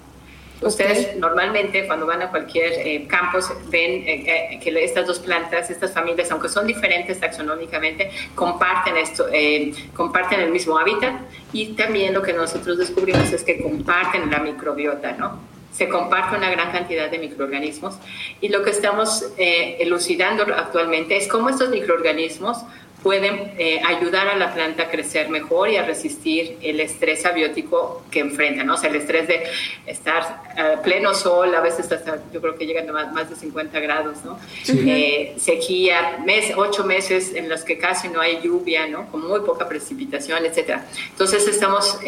Ustedes 0.61 1.17
normalmente 1.17 1.87
cuando 1.87 2.05
van 2.05 2.21
a 2.21 2.31
cualquier 2.31 2.73
eh, 2.73 3.07
campus 3.07 3.49
ven 3.71 4.03
eh, 4.07 4.59
que 4.61 4.85
estas 4.85 5.07
dos 5.07 5.21
plantas, 5.21 5.71
estas 5.71 5.93
familias, 5.93 6.31
aunque 6.33 6.49
son 6.49 6.67
diferentes 6.67 7.21
taxonómicamente, 7.21 8.11
comparten 8.35 8.97
esto, 8.97 9.27
eh, 9.33 9.73
comparten 9.95 10.41
el 10.41 10.51
mismo 10.51 10.77
hábitat 10.77 11.15
y 11.53 11.75
también 11.75 12.13
lo 12.13 12.23
que 12.23 12.33
nosotros 12.33 12.77
descubrimos 12.77 13.33
es 13.33 13.45
que 13.45 13.63
comparten 13.63 14.31
la 14.31 14.41
microbiota, 14.41 15.13
¿no? 15.13 15.39
Se 15.73 15.89
comparte 15.89 16.37
una 16.37 16.51
gran 16.51 16.73
cantidad 16.73 17.11
de 17.11 17.19
microorganismos 17.19 17.97
y 18.41 18.49
lo 18.49 18.63
que 18.63 18.71
estamos 18.71 19.25
elucidando 19.37 20.43
actualmente 20.43 21.17
es 21.17 21.29
cómo 21.29 21.51
estos 21.51 21.71
microorganismos 21.71 22.65
pueden 23.03 23.53
eh, 23.59 23.81
ayudar 23.85 24.29
a 24.29 24.37
la 24.37 24.53
planta 24.53 24.85
a 24.85 24.91
crecer 24.91 25.29
mejor 25.29 25.69
y 25.69 25.77
a 25.77 25.85
resistir 25.85 26.57
el 26.63 26.81
estrés 26.81 27.25
abiótico 27.25 28.03
que 28.11 28.21
enfrenta, 28.21 28.65
¿no? 28.65 28.75
O 28.75 28.77
sea, 28.77 28.91
el 28.91 28.97
estrés 28.97 29.29
de 29.29 29.45
estar 29.87 30.43
a 30.57 30.73
eh, 30.73 30.79
pleno 30.83 31.15
sol, 31.15 31.55
a 31.55 31.61
veces 31.61 31.91
hasta, 31.93 32.21
yo 32.33 32.41
creo 32.41 32.57
que 32.57 32.67
llegan 32.67 32.89
a 32.89 33.07
más, 33.07 33.31
de 33.31 33.37
50 33.37 33.79
grados, 33.81 34.25
¿no? 34.25 34.39
Eh, 34.69 35.35
sequía, 35.39 36.19
mes, 36.25 36.53
ocho 36.57 36.85
meses 36.85 37.35
en 37.35 37.49
los 37.49 37.63
que 37.63 37.79
casi 37.79 38.09
no 38.09 38.21
hay 38.21 38.41
lluvia, 38.43 38.87
¿no? 38.87 39.11
Con 39.11 39.27
muy 39.27 39.41
poca 39.41 39.69
precipitación, 39.69 40.45
etcétera. 40.45 40.85
Entonces 41.11 41.47
estamos 41.47 41.99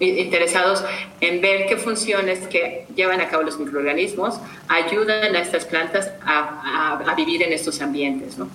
interesados 0.00 0.84
en 1.20 1.40
ver 1.40 1.66
qué 1.66 1.76
funciones 1.76 2.46
que 2.48 2.86
llevan 2.94 3.20
a 3.20 3.28
cabo 3.28 3.42
los 3.44 3.58
microorganismos 3.58 4.34
ayudan 4.68 5.36
a 5.36 5.40
estas 5.40 5.64
plantas 5.64 6.10
a, 6.24 6.98
a 6.98 7.14
vivir 7.14 7.42
en 7.42 7.52
estos 7.52 7.80
ambientes, 7.80 8.36
¿no? 8.36 8.48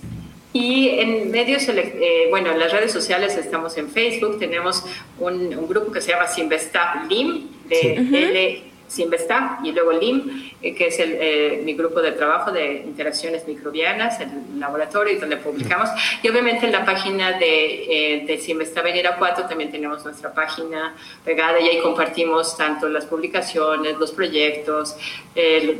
y 0.53 0.89
en 0.99 1.31
medios, 1.31 1.67
eh, 1.67 2.27
bueno, 2.29 2.51
en 2.51 2.59
las 2.59 2.71
redes 2.71 2.93
sociales 2.93 3.35
estamos 3.35 3.77
en 3.77 3.89
Facebook, 3.89 4.39
tenemos 4.39 4.85
un, 5.19 5.67
grupo 5.67 5.91
que 5.91 5.99
se 5.99 6.11
llama 6.11 6.27
Sinvestap 6.27 7.09
LIM, 7.09 7.49
de 7.67 7.95
L 7.95 8.74
Sinvesta 8.87 9.59
y 9.63 9.71
luego 9.71 9.91
LIM, 9.91 10.51
eh, 10.61 10.75
que 10.75 10.87
es 10.87 10.95
eh, 10.99 11.61
mi 11.63 11.73
grupo 11.73 12.01
de 12.01 12.11
trabajo 12.11 12.51
de 12.51 12.83
interacciones 12.85 13.47
microbianas, 13.47 14.19
el 14.19 14.59
laboratorio 14.59 15.19
donde 15.19 15.37
publicamos. 15.37 15.89
Y 16.21 16.29
obviamente 16.29 16.65
en 16.65 16.71
la 16.71 16.85
página 16.85 17.33
de, 17.33 18.15
eh, 18.15 18.25
de 18.25 18.37
Sinvesta 18.37 18.81
Venera 18.81 19.15
4 19.17 19.47
también 19.47 19.71
tenemos 19.71 20.03
nuestra 20.05 20.33
página 20.33 20.95
pegada 21.23 21.59
y 21.59 21.67
ahí 21.67 21.81
compartimos 21.81 22.55
tanto 22.55 22.87
las 22.87 23.05
publicaciones, 23.05 23.97
los 23.97 24.11
proyectos, 24.11 24.95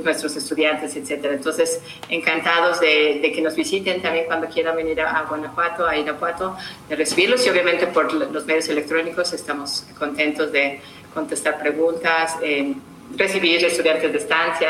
nuestros 0.04 0.36
estudiantes, 0.36 0.96
etcétera. 0.96 1.34
Entonces, 1.34 1.82
encantados 2.10 2.80
de, 2.82 3.32
que 3.34 3.42
nos 3.42 3.56
visiten 3.56 4.02
también 4.02 4.26
cuando 4.26 4.48
quieran 4.48 4.76
venir 4.76 5.00
a, 5.02 5.24
Guanajuato, 5.24 5.88
a 5.88 5.96
Irapuato, 5.96 6.58
de 6.90 6.96
recibirlos 6.96 7.46
y 7.46 7.50
obviamente 7.50 7.88
por 7.88 8.12
los 8.14 8.46
medios 8.46 8.68
electrónicos 8.68 9.32
estamos 9.34 9.86
contentos 9.98 10.52
de 10.52 10.82
contestar 11.16 11.58
preguntas, 11.60 12.36
eh, 12.44 12.76
recibir 13.18 13.66
estudiantes 13.66 14.12
de 14.12 14.20
estancia, 14.20 14.70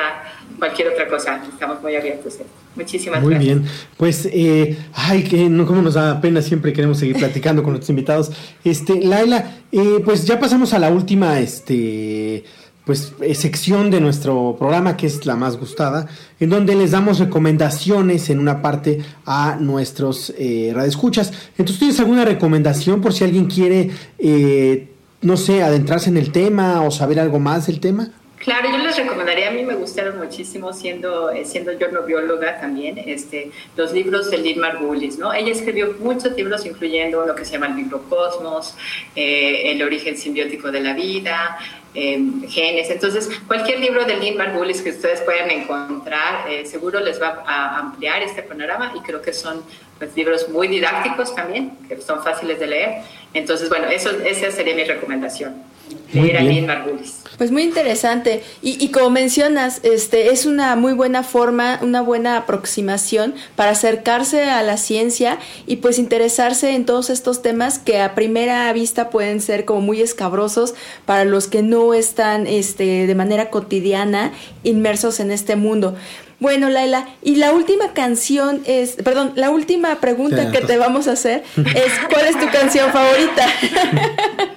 cualquier 0.58 0.90
otra 0.90 1.08
cosa. 1.10 1.42
Estamos 1.52 1.82
muy 1.82 1.96
abiertos. 1.96 2.38
Muchísimas 2.76 3.22
Muy 3.22 3.34
gracias. 3.34 3.56
bien. 3.56 3.70
Pues, 3.98 4.30
eh, 4.32 4.78
ay, 4.94 5.24
que 5.24 5.50
no, 5.50 5.66
como 5.66 5.82
nos 5.82 5.94
da 5.96 6.20
pena, 6.20 6.42
siempre 6.42 6.74
queremos 6.74 7.00
seguir 7.00 7.18
platicando 7.18 7.64
con 7.64 7.72
nuestros 7.72 7.90
invitados. 7.90 8.32
Este, 8.64 9.02
Laila, 9.02 9.60
eh, 9.72 10.02
pues 10.04 10.26
ya 10.26 10.40
pasamos 10.40 10.74
a 10.74 10.80
la 10.80 10.90
última, 10.90 11.40
este, 11.40 12.44
pues, 12.86 13.14
eh, 13.22 13.34
sección 13.34 13.90
de 13.90 14.00
nuestro 14.00 14.56
programa, 14.60 14.96
que 14.96 15.08
es 15.08 15.26
la 15.26 15.36
más 15.36 15.58
gustada, 15.58 16.08
en 16.40 16.50
donde 16.50 16.76
les 16.76 16.92
damos 16.92 17.20
recomendaciones 17.20 18.30
en 18.30 18.40
una 18.40 18.62
parte 18.62 19.00
a 19.26 19.58
nuestros 19.60 20.34
eh, 20.38 20.72
radioescuchas. 20.74 21.34
Entonces, 21.58 21.80
¿tienes 21.80 22.00
alguna 22.00 22.26
recomendación 22.26 23.02
por 23.02 23.14
si 23.14 23.24
alguien 23.24 23.46
quiere, 23.46 23.90
eh, 24.20 24.90
no 25.26 25.38
sé, 25.38 25.64
adentrarse 25.64 26.10
en 26.10 26.18
el 26.18 26.32
tema 26.32 26.82
o 26.84 26.92
saber 26.92 27.20
algo 27.20 27.40
más 27.40 27.66
del 27.66 27.80
tema? 27.80 28.12
Claro, 28.46 28.70
yo 28.70 28.78
les 28.78 28.96
recomendaría, 28.96 29.50
a 29.50 29.52
mí 29.52 29.64
me 29.64 29.74
gustaron 29.74 30.20
muchísimo, 30.20 30.72
siendo, 30.72 31.32
eh, 31.32 31.46
siendo 31.46 31.72
yo 31.74 31.92
no 31.92 32.04
bióloga 32.04 32.60
también, 32.62 32.96
este, 33.00 33.50
los 33.76 33.92
libros 33.92 34.30
de 34.30 34.38
Lynn 34.38 34.60
Margulis, 34.60 35.18
¿no? 35.18 35.34
Ella 35.34 35.52
escribió 35.52 35.96
muchos 36.00 36.32
libros, 36.34 36.64
incluyendo 36.64 37.24
uno 37.24 37.34
que 37.34 37.44
se 37.44 37.54
llama 37.54 37.66
El 37.66 37.74
microcosmos, 37.74 38.76
eh, 39.16 39.72
El 39.72 39.82
origen 39.82 40.16
simbiótico 40.16 40.72
de 40.72 40.80
la 40.80 40.94
vida, 40.94 41.58
eh, 41.96 42.20
genes. 42.48 42.90
Entonces, 42.92 43.30
cualquier 43.48 43.80
libro 43.80 44.06
de 44.06 44.18
Lynn 44.18 44.38
Margulis 44.38 44.82
que 44.82 44.92
ustedes 44.92 45.22
puedan 45.22 45.50
encontrar, 45.50 46.48
eh, 46.48 46.68
seguro 46.68 47.00
les 47.00 47.20
va 47.20 47.44
a 47.48 47.80
ampliar 47.80 48.22
este 48.22 48.44
panorama 48.44 48.94
y 48.96 49.00
creo 49.00 49.24
que 49.24 49.34
son 49.34 49.64
pues, 49.98 50.16
libros 50.16 50.50
muy 50.50 50.68
didácticos 50.68 51.34
también, 51.34 51.72
que 51.88 52.00
son 52.00 52.22
fáciles 52.24 52.60
de 52.60 52.68
leer. 52.68 53.02
Entonces, 53.34 53.70
bueno, 53.70 53.88
eso, 53.88 54.12
esa 54.24 54.52
sería 54.52 54.76
mi 54.76 54.84
recomendación, 54.84 55.64
Muy 56.14 56.28
leer 56.28 56.38
a 56.38 56.42
bien. 56.42 56.56
Lynn 56.56 56.68
Margulis. 56.68 57.22
Pues 57.38 57.52
muy 57.52 57.64
interesante. 57.64 58.44
Y, 58.62 58.84
y 58.84 58.90
como 58.90 59.10
mencionas, 59.10 59.82
este 59.84 60.32
es 60.32 60.46
una 60.46 60.76
muy 60.76 60.94
buena 60.94 61.22
forma, 61.24 61.80
una 61.82 62.02
buena 62.02 62.38
aproximación 62.38 63.36
para 63.56 63.72
acercarse 63.72 64.46
a 64.46 64.64
la 64.64 64.78
ciencia 64.78 65.38
y 65.68 65.78
pues 65.78 66.00
interesarse 66.00 66.76
en 66.76 66.86
todos 66.86 67.10
estos 67.10 67.42
temas 67.42 67.78
que 67.78 68.00
a 68.00 68.16
primera 68.16 68.72
vista 68.72 69.10
pueden 69.10 69.42
ser 69.42 69.66
como 69.66 69.82
muy 69.82 70.02
escabrosos 70.02 70.76
para 71.06 71.26
los 71.26 71.48
que 71.48 71.62
no 71.62 71.94
están 71.94 72.48
este, 72.48 73.06
de 73.06 73.16
manera 73.16 73.50
cotidiana 73.50 74.32
inmersos 74.64 75.20
en 75.20 75.32
este 75.32 75.58
mundo. 75.58 75.96
Bueno, 76.40 76.70
Laila, 76.70 77.08
y 77.22 77.38
la 77.38 77.54
última 77.54 77.94
canción 77.94 78.62
es, 78.66 78.98
perdón, 79.04 79.34
la 79.36 79.50
última 79.50 80.00
pregunta 80.02 80.52
que 80.52 80.62
te 80.62 80.78
vamos 80.78 81.08
a 81.08 81.14
hacer 81.14 81.44
es 81.56 81.92
¿cuál 82.12 82.28
es 82.28 82.40
tu 82.40 82.50
canción 82.52 82.92
favorita? 82.92 83.48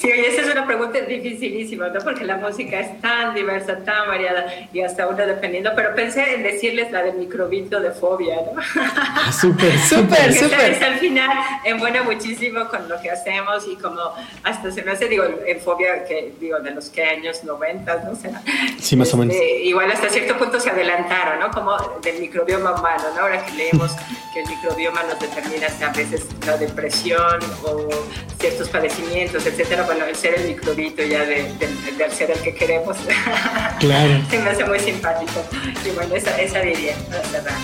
Sí, 0.00 0.10
esa 0.10 0.42
es 0.42 0.48
una 0.50 0.66
pregunta 0.66 1.00
dificilísima, 1.00 1.88
¿no? 1.88 2.00
Porque 2.00 2.24
la 2.24 2.36
música 2.36 2.80
es 2.80 3.00
tan 3.00 3.34
diversa, 3.34 3.78
tan 3.84 4.08
variada 4.08 4.46
y 4.72 4.80
hasta 4.80 5.06
uno 5.06 5.26
dependiendo. 5.26 5.70
Pero 5.76 5.94
pensé 5.94 6.34
en 6.34 6.42
decirles 6.42 6.90
la 6.90 7.02
del 7.02 7.14
microbito 7.16 7.80
de 7.80 7.90
fobia, 7.90 8.36
¿no? 8.36 8.60
Ah, 8.76 9.32
súper, 9.32 9.76
Súper, 9.88 10.34
súper. 10.34 10.82
al 10.82 10.98
final 10.98 11.30
embona 11.64 12.02
muchísimo 12.02 12.68
con 12.68 12.88
lo 12.88 13.00
que 13.00 13.10
hacemos 13.10 13.66
y 13.68 13.76
como 13.76 14.00
hasta 14.42 14.70
se 14.70 14.82
me 14.82 14.92
hace, 14.92 15.08
digo, 15.08 15.24
en 15.46 15.60
fobia 15.60 16.04
que, 16.04 16.32
digo, 16.40 16.58
de 16.60 16.72
los 16.72 16.88
que 16.88 17.04
años 17.04 17.44
90, 17.44 18.04
no. 18.04 18.12
Sí, 18.78 18.96
más 18.96 19.12
o 19.14 19.16
menos. 19.16 19.34
Este, 19.34 19.62
Igual 19.62 19.90
hasta 19.90 20.08
cierto 20.08 20.36
punto 20.36 20.58
se 20.60 20.70
adelantaron, 20.70 21.40
¿no? 21.40 21.50
Como 21.50 21.76
del 22.02 22.20
microbioma 22.20 22.72
humano, 22.72 23.04
¿no? 23.14 23.22
Ahora 23.22 23.44
que 23.44 23.52
leemos 23.52 23.92
que 24.32 24.40
el 24.40 24.48
microbioma 24.48 25.02
nos 25.04 25.18
determina 25.20 25.66
hasta 25.66 25.88
a 25.90 25.92
veces 25.92 26.26
la 26.46 26.56
depresión 26.56 27.38
o 27.64 27.88
ciertos 28.38 28.68
padecimientos, 28.68 29.41
etcétera. 29.46 29.82
Bueno, 29.84 30.04
el 30.06 30.14
ser 30.16 30.34
el 30.34 30.48
microbito 30.48 31.02
ya 31.02 31.24
de- 31.24 31.52
del 31.98 32.10
ser 32.12 32.30
el 32.30 32.38
que 32.40 32.54
queremos. 32.54 32.96
Claro. 33.78 34.20
se 34.30 34.38
me 34.38 34.50
hace 34.50 34.64
muy 34.64 34.78
simpático. 34.80 35.44
Y 35.84 35.90
bueno, 35.90 36.14
esa, 36.14 36.40
esa 36.40 36.60
diría 36.60 36.94
para 37.10 37.22
cerrar. 37.24 37.54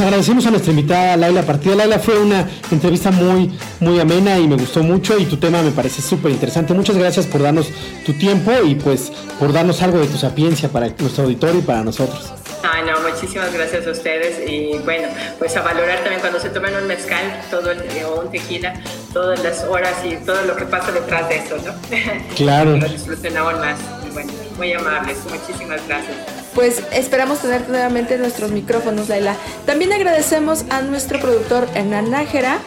Pues 0.00 0.06
agradecemos 0.06 0.46
a 0.46 0.50
nuestra 0.50 0.70
invitada 0.70 1.16
Laila 1.18 1.42
Partida. 1.42 1.74
Laila 1.74 1.98
fue 1.98 2.18
una 2.18 2.48
entrevista 2.70 3.10
muy, 3.10 3.52
muy 3.80 4.00
amena 4.00 4.38
y 4.38 4.48
me 4.48 4.56
gustó 4.56 4.82
mucho 4.82 5.18
y 5.18 5.26
tu 5.26 5.36
tema 5.36 5.60
me 5.60 5.72
parece 5.72 6.00
súper 6.00 6.32
interesante. 6.32 6.72
Muchas 6.72 6.96
gracias 6.96 7.26
por 7.26 7.42
darnos 7.42 7.68
tu 8.06 8.14
tiempo 8.14 8.50
y 8.64 8.76
pues 8.76 9.12
por 9.38 9.52
darnos 9.52 9.82
algo 9.82 9.98
de 9.98 10.06
tu 10.06 10.16
sapiencia 10.16 10.70
para 10.70 10.88
nuestro 10.88 11.24
auditorio 11.24 11.58
y 11.58 11.62
para 11.62 11.84
nosotros. 11.84 12.32
Ay, 12.62 12.84
no, 12.86 12.98
muchísimas 13.06 13.52
gracias 13.52 13.86
a 13.86 13.90
ustedes 13.90 14.48
y 14.48 14.78
bueno, 14.84 15.08
pues 15.38 15.54
a 15.58 15.60
valorar 15.60 15.98
también 15.98 16.20
cuando 16.20 16.40
se 16.40 16.48
tomen 16.48 16.74
un 16.76 16.86
mezcal 16.86 17.42
todo 17.50 17.70
el, 17.70 17.82
o 18.06 18.22
un 18.22 18.30
tequila, 18.30 18.72
todas 19.12 19.42
las 19.44 19.64
horas 19.64 19.96
y 20.02 20.16
todo 20.24 20.42
lo 20.46 20.56
que 20.56 20.64
pasa 20.64 20.92
detrás 20.92 21.28
de 21.28 21.36
eso, 21.36 21.58
¿no? 21.58 21.74
Claro. 22.36 22.74
Lo 22.74 22.88
disfruten 22.88 23.36
aún 23.36 23.60
más. 23.60 23.78
Y 24.08 24.14
bueno, 24.14 24.32
muy 24.56 24.72
amables, 24.72 25.18
muchísimas 25.30 25.86
gracias. 25.86 26.39
Pues 26.54 26.82
esperamos 26.92 27.40
tenerte 27.40 27.70
nuevamente 27.70 28.14
en 28.14 28.22
nuestros 28.22 28.50
micrófonos, 28.50 29.08
Laila. 29.08 29.36
También 29.66 29.92
agradecemos 29.92 30.64
a 30.70 30.82
nuestro 30.82 31.20
productor 31.20 31.68
Hernán 31.74 32.10
Nájera. 32.10 32.58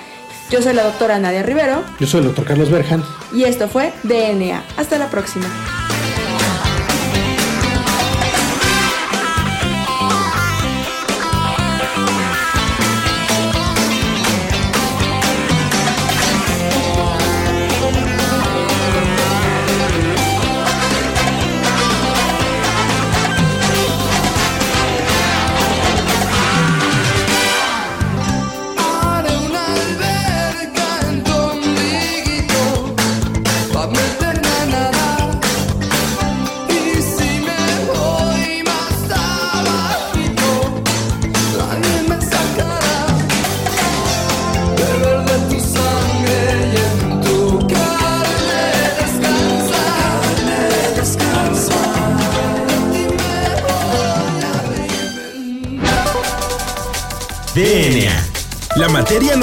Yo 0.50 0.62
soy 0.62 0.74
la 0.74 0.84
doctora 0.84 1.18
Nadia 1.20 1.42
Rivero 1.42 1.84
Yo 2.00 2.06
soy 2.06 2.20
el 2.20 2.28
doctor 2.28 2.46
Carlos 2.46 2.70
Berjan. 2.70 3.04
y 3.34 3.44
esto 3.46 3.68
fue 3.68 3.92
DNA. 4.04 4.64
Hasta 4.78 4.98
la 4.98 5.10
próxima. 5.10 5.46